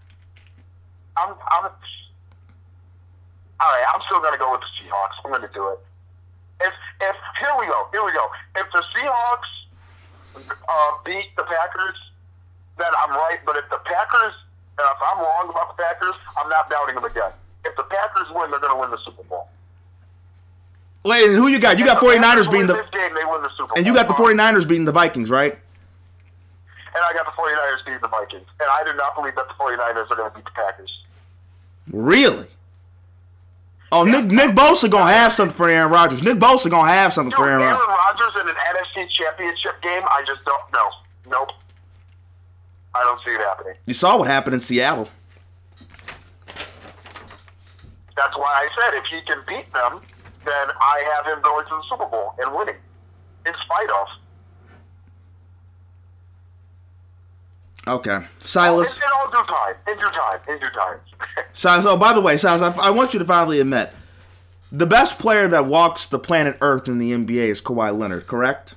[1.18, 1.68] I'm, I'm,
[3.60, 3.86] all right.
[3.91, 5.20] I'm still gonna go with the Seahawks.
[5.26, 5.80] I'm gonna do it.
[6.62, 8.28] If, if here we go, here we go.
[8.55, 9.49] If the Seahawks
[10.70, 11.97] uh, beat the Packers,
[12.78, 13.39] then I'm right.
[13.45, 14.34] But if the Packers,
[14.78, 17.32] if I'm wrong about the Packers, I'm not doubting them again.
[17.65, 19.49] If the Packers win, they're gonna win the Super Bowl.
[21.05, 21.80] Wait, and who you got?
[21.80, 22.74] You got the 49ers beating the.
[22.74, 23.78] this game, they win the Super Bowl.
[23.78, 25.53] And you got the Uh, 49ers beating the Vikings, right?
[25.53, 28.47] And I got the 49ers beating the Vikings.
[28.59, 31.03] And I do not believe that the 49ers are going to beat the Packers.
[31.91, 32.47] Really?
[33.91, 36.22] Oh, Nick Nick Bosa gonna have something for Aaron Rodgers.
[36.22, 38.22] Nick Bosa gonna have something Dude, for Aaron Aaron Rodgers.
[38.22, 38.55] Rodgers in an
[39.10, 40.89] Championship game, I just don't know.
[41.28, 41.50] Nope.
[42.95, 43.76] I don't see it happening.
[43.86, 45.08] You saw what happened in Seattle.
[48.16, 50.02] That's why I said if he can beat them,
[50.45, 52.76] then I have him going to the Super Bowl and winning.
[53.45, 54.08] In spite of.
[57.88, 58.97] Okay, oh, In, Silas.
[58.97, 59.76] in all due time.
[59.88, 60.39] In due time.
[60.47, 60.97] In due time.
[61.54, 61.86] Silas.
[61.86, 63.91] Oh, by the way, Silas, I, I want you to finally admit
[64.72, 68.28] the best player that walks the planet Earth in the NBA is Kawhi Leonard.
[68.28, 68.76] Correct?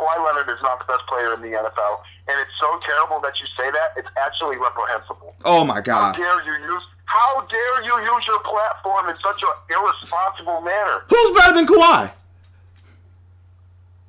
[0.00, 2.00] Kawhi Leonard is not the best player in the NFL.
[2.24, 5.36] And it's so terrible that you say that, it's actually reprehensible.
[5.44, 6.16] Oh my God!
[6.16, 11.02] How dare you use how dare you use your platform in such an irresponsible manner?
[11.10, 12.12] Who's better than Kawhi?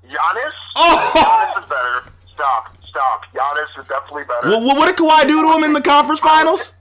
[0.05, 0.57] Giannis?
[0.77, 1.11] Oh!
[1.15, 2.13] Giannis is better.
[2.31, 3.25] Stop, stop.
[3.33, 4.47] Giannis is definitely better.
[4.47, 6.73] Well, what did Kawhi do to him in the conference finals?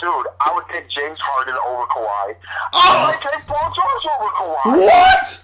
[0.00, 2.34] Dude, I would take James Harden over Kawhi.
[2.74, 2.80] Oh!
[2.82, 4.82] I would take Paul George over Kawhi.
[4.82, 5.38] What?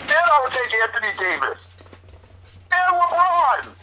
[0.00, 1.68] And I would take Anthony Davis.
[2.72, 3.74] And LeBron.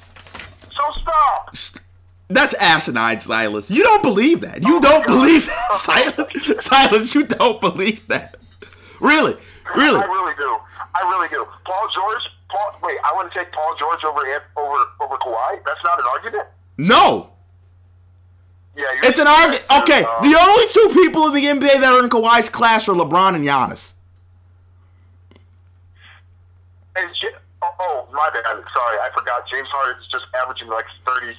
[0.72, 1.56] So stop.
[1.56, 1.84] St-
[2.30, 3.70] That's asinine, Silas.
[3.70, 4.64] You don't believe that.
[4.64, 6.66] You don't believe that, Silas.
[6.66, 8.36] Silas, you don't believe that.
[9.00, 9.36] Really,
[9.76, 10.00] really.
[10.00, 10.58] I really do.
[10.96, 11.46] I really do.
[11.66, 12.22] Paul George.
[12.50, 12.80] Paul.
[12.84, 14.20] Wait, I want to take Paul George over
[14.58, 15.60] over over Kawhi.
[15.66, 16.48] That's not an argument.
[16.78, 17.30] No,
[18.76, 19.66] Yeah, you're, it's an argument.
[19.84, 22.94] Okay, Uh, the only two people in the NBA that are in Kawhi's class are
[22.96, 23.92] LeBron and Giannis.
[26.96, 27.10] And
[27.62, 28.44] oh, oh, my bad.
[28.46, 29.44] Sorry, I forgot.
[29.50, 31.38] James Harden's just averaging like thirty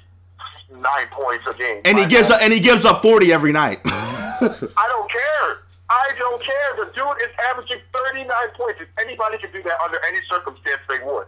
[0.70, 1.82] nine points a game.
[1.84, 3.80] And he gives up, and he gives up forty every night.
[3.84, 5.64] I don't care.
[5.90, 6.70] I don't care.
[6.78, 8.78] The dude is averaging 39 points.
[8.80, 11.26] If anybody could do that under any circumstance, they would.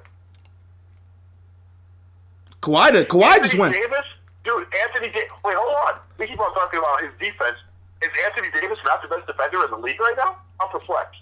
[2.62, 3.74] Kawhi, did, Kawhi just went.
[3.74, 4.06] Davis,
[4.44, 4.66] dude.
[4.86, 5.34] Anthony Davis.
[5.44, 6.00] Wait, hold on.
[6.16, 7.58] We keep on talking about his defense.
[8.02, 10.38] Is Anthony Davis not the best defender in the league right now?
[10.60, 11.21] I'm perplexed.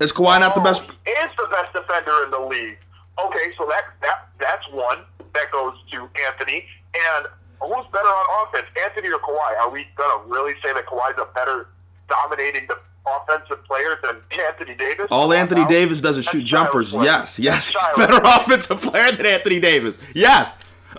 [0.00, 0.82] Is Kawhi not the best?
[1.04, 2.78] He is the best defender in the league.
[3.18, 4.98] Okay, so that that that's one
[5.34, 6.64] that goes to Anthony.
[6.94, 7.26] And
[7.60, 9.58] who's better on offense, Anthony or Kawhi?
[9.60, 11.68] Are we gonna really say that Kawhi's a better
[12.08, 12.76] dominating the
[13.06, 14.16] offensive player than
[14.48, 15.06] Anthony Davis?
[15.10, 16.92] All Anthony Davis does is shoot jumpers.
[16.92, 17.68] Yes, yes.
[17.68, 19.96] He's better offensive player than Anthony Davis.
[20.14, 20.52] Yes.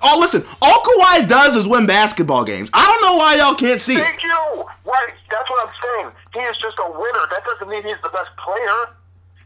[0.04, 0.44] Oh, listen.
[0.62, 2.70] All Kawhi does is win basketball games.
[2.74, 4.02] I don't know why y'all can't see it.
[4.02, 4.66] Thank you.
[4.86, 6.12] Right, that's what I'm saying.
[6.34, 7.26] He is just a winner.
[7.30, 8.94] That doesn't mean he's the best player.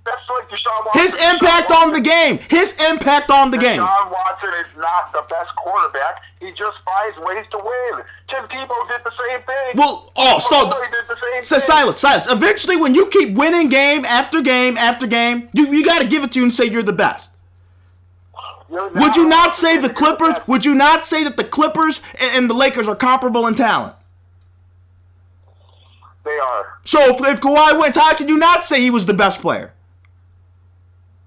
[0.05, 1.01] That's like Deshaun Watson.
[1.01, 2.39] His impact on the game.
[2.49, 3.81] His impact on the game.
[3.81, 6.21] Deshaun Watson is not the best quarterback.
[6.39, 8.03] He just finds ways to win.
[8.29, 9.75] Tim Tebow did the same thing.
[9.75, 10.73] Well, oh, stop.
[10.73, 11.65] McCoy did the same Say thing.
[11.65, 12.31] Silas, Silas.
[12.31, 16.23] Eventually, when you keep winning game after game after game, you you got to give
[16.23, 17.30] it to you and say you're the best.
[18.71, 20.35] Would you not say the Clippers?
[20.47, 22.01] Would you not say that the Clippers
[22.35, 23.95] and, the Lakers are comparable in talent?
[26.23, 26.79] They are.
[26.85, 29.73] So if, if Kawhi wins, how can you not say he was the best player?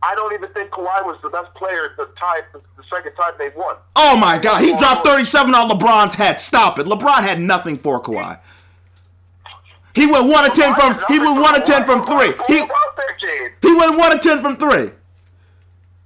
[0.03, 3.49] I don't even think Kawhi was the best player the time the, second time they
[3.57, 3.77] won.
[3.97, 6.41] Oh my God, he dropped 37 on LeBron's head.
[6.41, 6.87] Stop it.
[6.87, 8.39] LeBron had nothing for Kawhi.
[9.95, 10.99] He went one of ten from.
[11.09, 12.33] He went one of ten from three.
[12.49, 13.51] He Who about that game?
[13.63, 14.91] he went one of ten from three.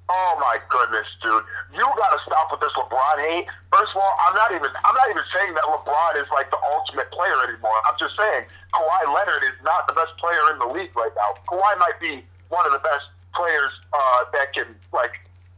[0.09, 1.45] Oh my goodness, dude!
[1.77, 3.45] You got to stop with this LeBron hate.
[3.69, 6.57] First of all, I'm not even I'm not even saying that LeBron is like the
[6.65, 7.77] ultimate player anymore.
[7.85, 11.37] I'm just saying Kawhi Leonard is not the best player in the league right now.
[11.45, 13.05] Kawhi might be one of the best
[13.37, 15.13] players uh, that can like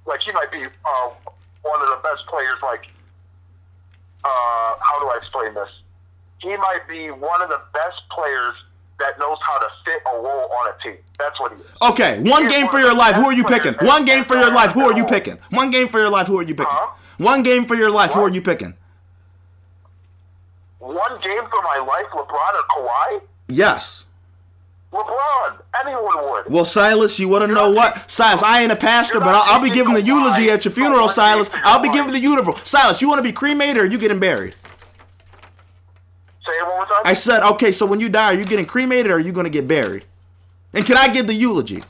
[0.07, 1.09] like he might be uh,
[1.63, 2.91] one of the best players like
[4.27, 5.71] uh, how do I explain this?
[6.43, 8.57] He might be one of the best players
[9.01, 10.97] that knows how to fit a role on a team.
[11.19, 11.67] That's what he is.
[11.83, 13.17] Okay, one game for your life.
[13.17, 13.75] Who are you picking?
[13.81, 14.73] One game for your life.
[14.73, 15.39] Who are you picking?
[15.51, 16.27] One game for your life.
[16.29, 16.79] Who are you picking?
[17.19, 18.13] One game for your life.
[18.13, 18.75] Who are you picking?
[20.79, 23.21] One game for my life, LeBron or Kawhi?
[23.49, 24.05] Yes.
[24.93, 25.61] LeBron.
[25.85, 26.45] Anyone would.
[26.53, 28.11] Well, Silas, you want to know what?
[28.11, 31.09] Silas, I ain't a pastor, but I'll, I'll be giving the eulogy at your funeral,
[31.09, 31.49] Silas.
[31.53, 32.59] I'll be giving the eulogy.
[32.65, 34.55] Silas, you want to be cremated or you getting buried?
[36.51, 37.03] Say it one more time.
[37.05, 39.45] I said, okay, so when you die, are you getting cremated or are you going
[39.45, 40.05] to get buried?
[40.73, 41.85] And can I give the eulogy?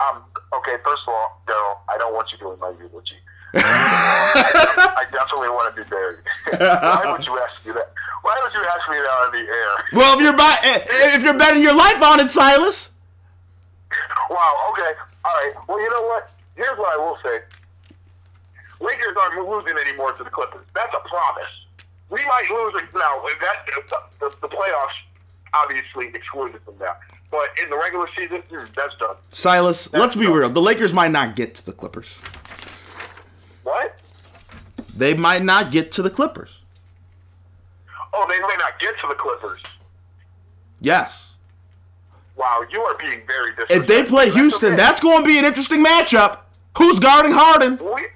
[0.00, 0.22] Um,
[0.52, 3.14] okay, first of all, Daryl, I don't want you doing my eulogy.
[3.54, 6.18] I, I definitely want to be buried.
[6.58, 7.92] Why would you ask me that?
[8.22, 9.84] Why would you ask me that on the air?
[9.92, 12.90] Well, if you're bu- eh, if you're betting your life on it, Silas.
[14.28, 14.92] Wow, okay.
[15.24, 15.52] All right.
[15.68, 16.30] Well, you know what?
[16.56, 17.40] Here's what I will say.
[18.80, 20.66] Lakers aren't losing anymore to the Clippers.
[20.74, 21.59] That's a promise.
[22.10, 23.22] We might lose it now.
[23.40, 24.98] That the, the, the playoffs
[25.54, 27.00] obviously excluded from that.
[27.30, 29.16] But in the regular season, hmm, that's done.
[29.32, 30.48] Silas, let's be real.
[30.48, 32.18] The Lakers might not get to the Clippers.
[33.62, 34.00] What?
[34.96, 36.58] They might not get to the Clippers.
[38.12, 39.62] Oh, they may not get to the Clippers.
[40.80, 41.34] Yes.
[42.36, 43.82] Wow, you are being very disrespectful.
[43.82, 44.76] If they play That's Houston, okay.
[44.76, 46.38] that's going to be an interesting matchup.
[46.78, 47.78] Who's guarding Harden?
[47.78, 48.06] We,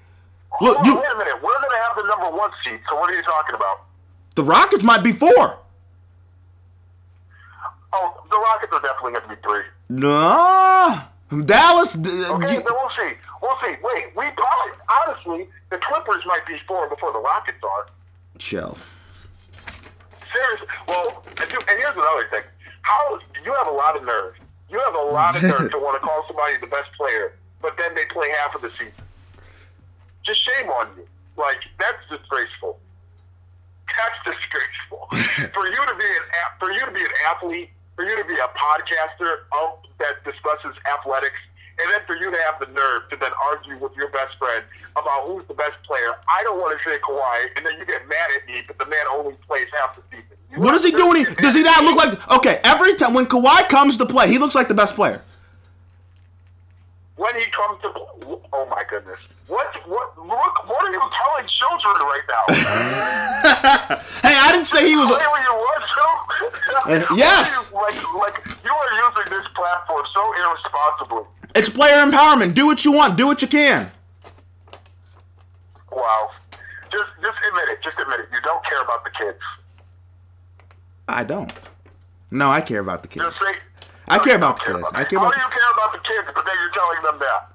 [0.60, 1.34] Look, on, you- wait a minute.
[1.42, 2.80] We're going to have the number one seed.
[2.88, 3.80] So what are you talking about?
[4.36, 5.58] The Rockets might be four.
[7.92, 9.62] Oh, the Rockets are definitely going to be three.
[9.88, 11.00] No.
[11.44, 11.94] Dallas.
[11.94, 13.14] d- uh, Okay, then we'll see.
[13.40, 13.74] We'll see.
[13.82, 14.72] Wait, we probably
[15.06, 17.86] honestly the Clippers might be four before the Rockets are.
[18.38, 18.76] Chill.
[20.32, 20.66] Seriously.
[20.88, 22.42] Well, and here's another thing.
[22.82, 24.34] How you have a lot of nerve.
[24.68, 27.76] You have a lot of nerve to want to call somebody the best player, but
[27.78, 28.92] then they play half of the season.
[30.24, 31.06] Just shame on you.
[31.36, 32.78] Like that's disgraceful.
[33.88, 35.08] That's disgraceful.
[35.54, 36.24] for you to be an
[36.58, 40.74] for you to be an athlete, for you to be a podcaster of, that discusses
[40.86, 41.38] athletics,
[41.78, 44.64] and then for you to have the nerve to then argue with your best friend
[44.96, 46.14] about who's the best player.
[46.28, 48.86] I don't want to say Kawhi, and then you get mad at me, but the
[48.86, 50.36] man only plays half the season.
[50.50, 51.06] You What does he do?
[51.08, 52.30] When he, get does he not look like?
[52.38, 55.22] Okay, every time when Kawhi comes to play, he looks like the best player.
[57.16, 57.88] when he comes to
[58.52, 62.44] oh my goodness what what look what are you telling children right now
[64.24, 65.10] Hey, I didn't say he was.
[65.10, 65.86] With your words,
[66.86, 67.68] Uh, yes.
[67.72, 71.22] You- like like you are using this platform so irresponsibly
[71.54, 72.54] It's player empowerment.
[72.54, 73.16] Do what you want.
[73.16, 73.90] Do what you can.
[75.92, 76.30] wow
[76.90, 79.40] just just admit it just admit it you don't care about the kids
[81.06, 81.52] I don't.
[82.30, 83.24] No, I care about the kids.
[83.38, 83.54] say
[84.08, 84.88] I care you about the kids.
[84.94, 87.18] I care how about do you care about the kids but then you're telling them
[87.20, 87.50] that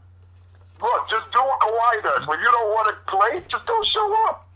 [0.81, 4.15] look just do what Kawhi does when you don't want to play just don't show
[4.29, 4.47] up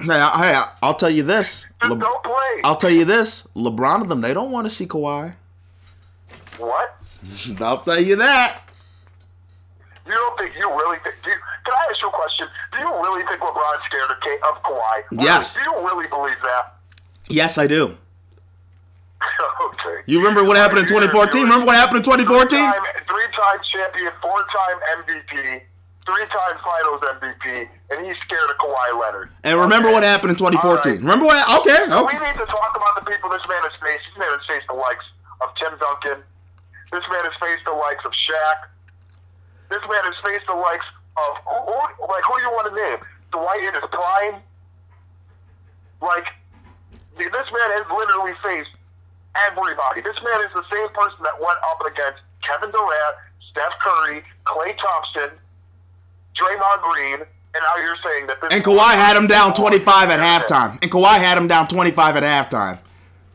[0.10, 1.66] I- hey, I'll tell you this.
[1.80, 3.44] just Le- don't play I'll tell you this.
[3.54, 5.34] LeBron and them, they don't want to see Kawhi.
[6.58, 6.96] what
[7.60, 8.60] I'll tell you that.
[10.06, 11.14] You don't think you really think?
[11.22, 12.48] Do you, can I ask you a question?
[12.72, 15.22] Do you really think LeBron's scared of, Ka- of Kawhi?
[15.24, 15.54] Yes.
[15.54, 16.74] Do you really believe that?
[17.28, 17.96] Yes, I do.
[19.66, 20.02] okay.
[20.06, 21.42] You remember what happened in 2014?
[21.44, 22.58] Remember what happened in 2014?
[23.42, 25.34] Three-time champion, four-time MVP,
[26.06, 29.30] three-time Finals MVP, and he's scared of Kawhi Leonard.
[29.42, 29.94] And remember Okay.
[29.98, 30.62] what happened in 2014.
[30.62, 31.02] All right.
[31.02, 31.42] Remember what?
[31.66, 31.82] Okay.
[31.90, 34.04] We need to talk about the people this man has faced.
[34.06, 35.02] This man has faced the likes
[35.42, 36.22] of Tim Duncan.
[36.94, 38.58] This man has faced the likes of Shaq.
[39.74, 40.86] This man has faced the likes
[41.18, 42.98] of who, who, like who do you want to name?
[43.34, 44.38] Dwight in his prime.
[46.00, 46.30] Like
[47.18, 48.70] this man has literally faced
[49.50, 49.98] everybody.
[50.00, 53.16] This man is the same person that went up against Kevin Durant,
[53.52, 55.38] Steph Curry, Klay Thompson,
[56.36, 57.20] Draymond Green,
[57.54, 60.82] and now you're saying that this And Kawhi had him down 25 at halftime.
[60.82, 62.78] And Kawhi had him down 25 at halftime.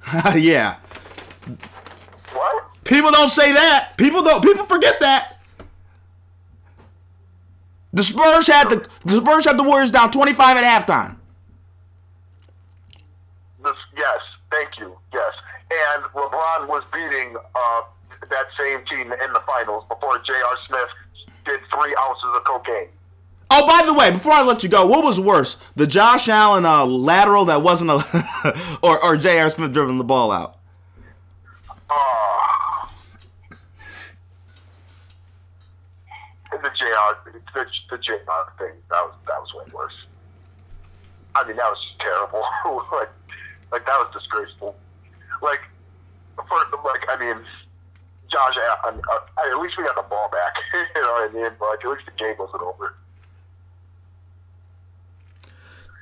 [0.41, 0.77] yeah.
[2.33, 2.65] What?
[2.83, 3.93] People don't say that.
[3.97, 4.41] People don't.
[4.41, 5.39] People forget that.
[7.93, 11.17] The Spurs had the the Spurs had the Warriors down 25 at halftime.
[13.63, 14.19] This, yes,
[14.51, 14.97] thank you.
[15.13, 15.33] Yes,
[15.71, 17.81] and LeBron was beating uh,
[18.29, 20.57] that same team in the finals before J.R.
[20.67, 20.89] Smith
[21.45, 22.89] did three ounces of cocaine.
[23.49, 26.65] Oh, by the way, before I let you go, what was worse, the Josh Allen
[26.65, 29.49] uh, lateral that wasn't a, or or J.R.
[29.49, 30.57] Smith driving the ball out?
[31.89, 32.89] Oh.
[36.51, 37.17] The J.R.
[37.53, 38.53] The, the J.R.
[38.57, 39.93] thing that was that was way worse.
[41.35, 42.43] I mean, that was just terrible.
[42.91, 43.09] like,
[43.71, 44.75] like that was disgraceful.
[45.41, 45.61] Like,
[46.35, 47.43] for like, I mean,
[48.31, 50.53] Josh, I, I, at least we got the ball back.
[50.95, 51.51] you know what I mean?
[51.59, 52.95] But at least the game wasn't over.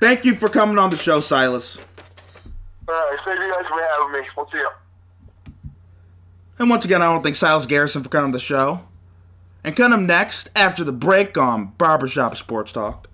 [0.00, 1.78] Thank you for coming on the show, Silas.
[2.88, 4.28] All right, thank you guys for having me.
[4.36, 4.68] We'll see you.
[6.58, 8.80] And once again, I want to thank Silas Garrison for coming on the show.
[9.64, 13.08] And coming next, after the break on Barbershop Sports Talk,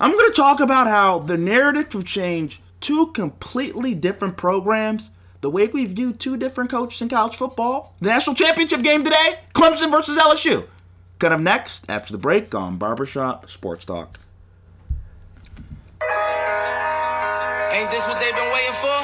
[0.00, 5.10] I'm going to talk about how the narrative will change two completely different programs,
[5.40, 7.94] the way we view two different coaches in college football.
[8.00, 10.66] The national championship game today, Clemson versus LSU.
[11.18, 14.18] Cut up next after the break on Barbershop Sports Talk.
[17.72, 18.98] Ain't this what they've been waiting for?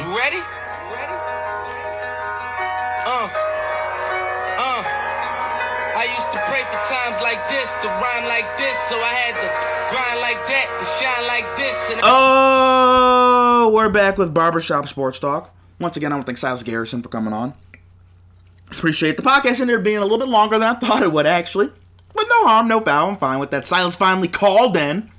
[0.00, 0.40] You ready?
[3.04, 3.28] Uh,
[4.60, 4.82] uh.
[5.96, 9.34] I used to pray for times like this, to rhyme like this, so I had
[9.36, 9.48] to
[9.92, 11.90] grind like that, to shine like this.
[11.90, 15.54] And Oh, we're back with Barbershop Sports Talk.
[15.78, 17.54] Once again, I want to thank Silas Garrison for coming on.
[18.70, 21.26] Appreciate the podcast ended up being a little bit longer than I thought it would,
[21.26, 21.66] actually.
[22.14, 23.10] But no harm, no foul.
[23.10, 23.66] I'm fine with that.
[23.66, 25.10] Silas finally called in.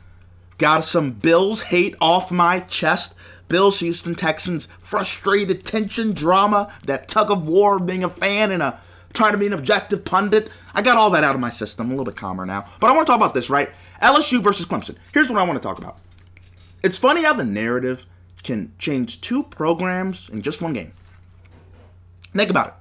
[0.58, 3.14] Got some Bills hate off my chest.
[3.48, 8.64] Bills, Houston Texans, frustrated tension, drama, that tug of war of being a fan and
[8.64, 8.80] a
[9.14, 10.50] trying to be an objective pundit.
[10.74, 11.88] I got all that out of my system.
[11.88, 12.66] I'm a little bit calmer now.
[12.80, 13.70] But I want to talk about this, right?
[14.02, 14.96] LSU versus Clemson.
[15.14, 15.98] Here's what I want to talk about.
[16.82, 18.06] It's funny how the narrative
[18.44, 20.94] can change two programs in just one game.
[22.34, 22.74] Think about it.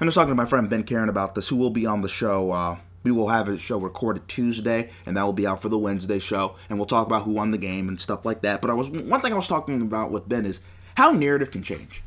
[0.00, 2.08] I was talking to my friend Ben Karen about this, who will be on the
[2.08, 2.52] show.
[2.52, 5.78] Uh, we will have a show recorded Tuesday, and that will be out for the
[5.78, 8.60] Wednesday show, and we'll talk about who won the game and stuff like that.
[8.60, 10.60] But I was one thing I was talking about with Ben is
[10.96, 12.02] how narrative can change.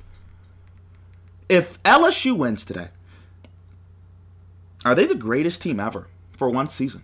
[1.50, 2.90] If LSU wins today,
[4.86, 7.04] are they the greatest team ever for one season?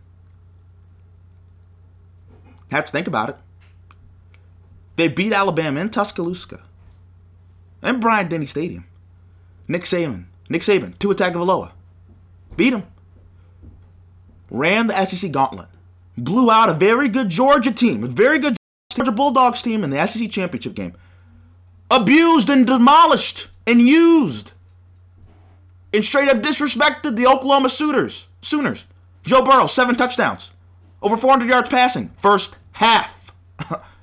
[2.72, 3.38] Have to think about it.
[4.98, 6.62] They beat Alabama in Tuscaloosa
[7.82, 8.86] and Bryant Denny Stadium.
[9.68, 11.72] Nick Saban, Nick Saban, Tua Tagovailoa,
[12.56, 12.84] beat him.
[14.50, 15.68] Ran the SEC gauntlet,
[16.18, 18.56] blew out a very good Georgia team, a very good
[18.93, 20.93] Georgia Bulldogs team in the SEC championship game.
[21.91, 24.54] Abused and demolished and used
[25.93, 28.28] and straight up disrespected the Oklahoma Sooners.
[28.41, 28.86] Sooners.
[29.24, 30.52] Joe Burrow, seven touchdowns,
[31.02, 33.34] over 400 yards passing, first half.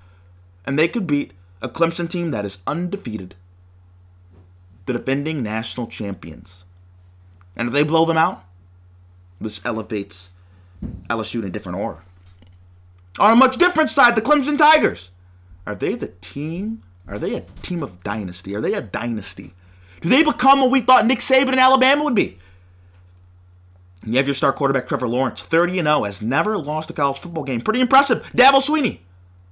[0.66, 3.34] and they could beat a Clemson team that is undefeated,
[4.86, 6.64] the defending national champions.
[7.56, 8.44] And if they blow them out,
[9.40, 10.30] this elevates
[11.08, 12.02] LSU in a different aura.
[13.18, 15.10] On a much different side, the Clemson Tigers.
[15.66, 16.82] Are they the team?
[17.06, 18.54] Are they a team of dynasty?
[18.54, 19.54] Are they a dynasty?
[20.00, 22.38] Do they become what we thought Nick Saban in Alabama would be?
[24.04, 27.18] You have your star quarterback Trevor Lawrence, 30 and 0, has never lost a college
[27.18, 27.62] football game.
[27.62, 28.22] Pretty impressive.
[28.34, 28.98] Dabo Swinney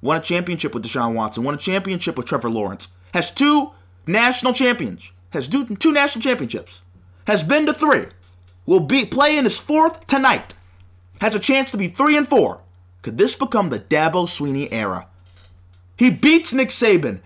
[0.02, 3.70] won a championship with Deshaun Watson, won a championship with Trevor Lawrence, has two
[4.06, 6.82] national champions, has two, two national championships,
[7.26, 8.06] has been to three,
[8.66, 10.54] will be play in his fourth tonight,
[11.20, 12.60] has a chance to be three and four.
[13.00, 15.06] Could this become the Dabo Swinney era?
[15.96, 17.20] He beats Nick Saban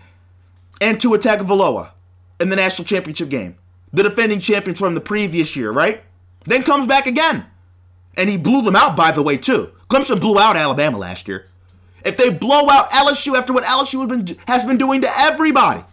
[0.79, 1.91] and Tua Tagovailoa
[2.39, 3.55] in the national championship game,
[3.91, 6.03] the defending champions from the previous year, right?
[6.45, 7.45] Then comes back again.
[8.15, 9.71] And he blew them out, by the way, too.
[9.89, 11.45] Clemson blew out Alabama last year.
[12.07, 15.83] If they blow out LSU after what LSU been, has been doing to everybody,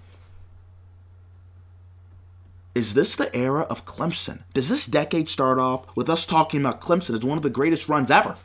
[2.72, 4.44] is this the era of Clemson?
[4.52, 7.88] Does this decade start off with us talking about Clemson as one of the greatest
[7.88, 8.36] runs ever?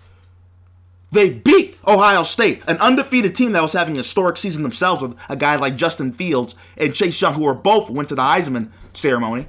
[1.12, 5.16] They beat Ohio State, an undefeated team that was having a historic season themselves with
[5.30, 8.72] a guy like Justin Fields and Chase Young, who were both went to the Heisman
[8.94, 9.46] ceremony.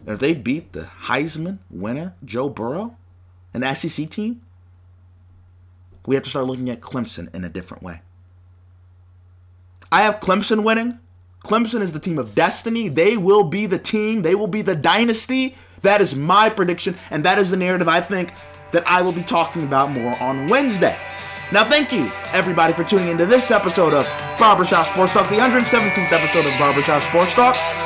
[0.00, 2.96] And if they beat the Heisman winner, Joe Burrow,
[3.52, 4.42] an SEC team,
[6.06, 8.00] we have to start looking at Clemson in a different way.
[9.90, 10.98] I have Clemson winning.
[11.44, 12.88] Clemson is the team of destiny.
[12.88, 15.56] They will be the team, they will be the dynasty.
[15.82, 18.32] That is my prediction, and that is the narrative I think
[18.72, 20.96] that I will be talking about more on Wednesday.
[21.52, 24.04] Now, thank you, everybody, for tuning into this episode of
[24.38, 27.85] Barbershop Sports Talk, the 117th episode of Barbershop Sports Talk.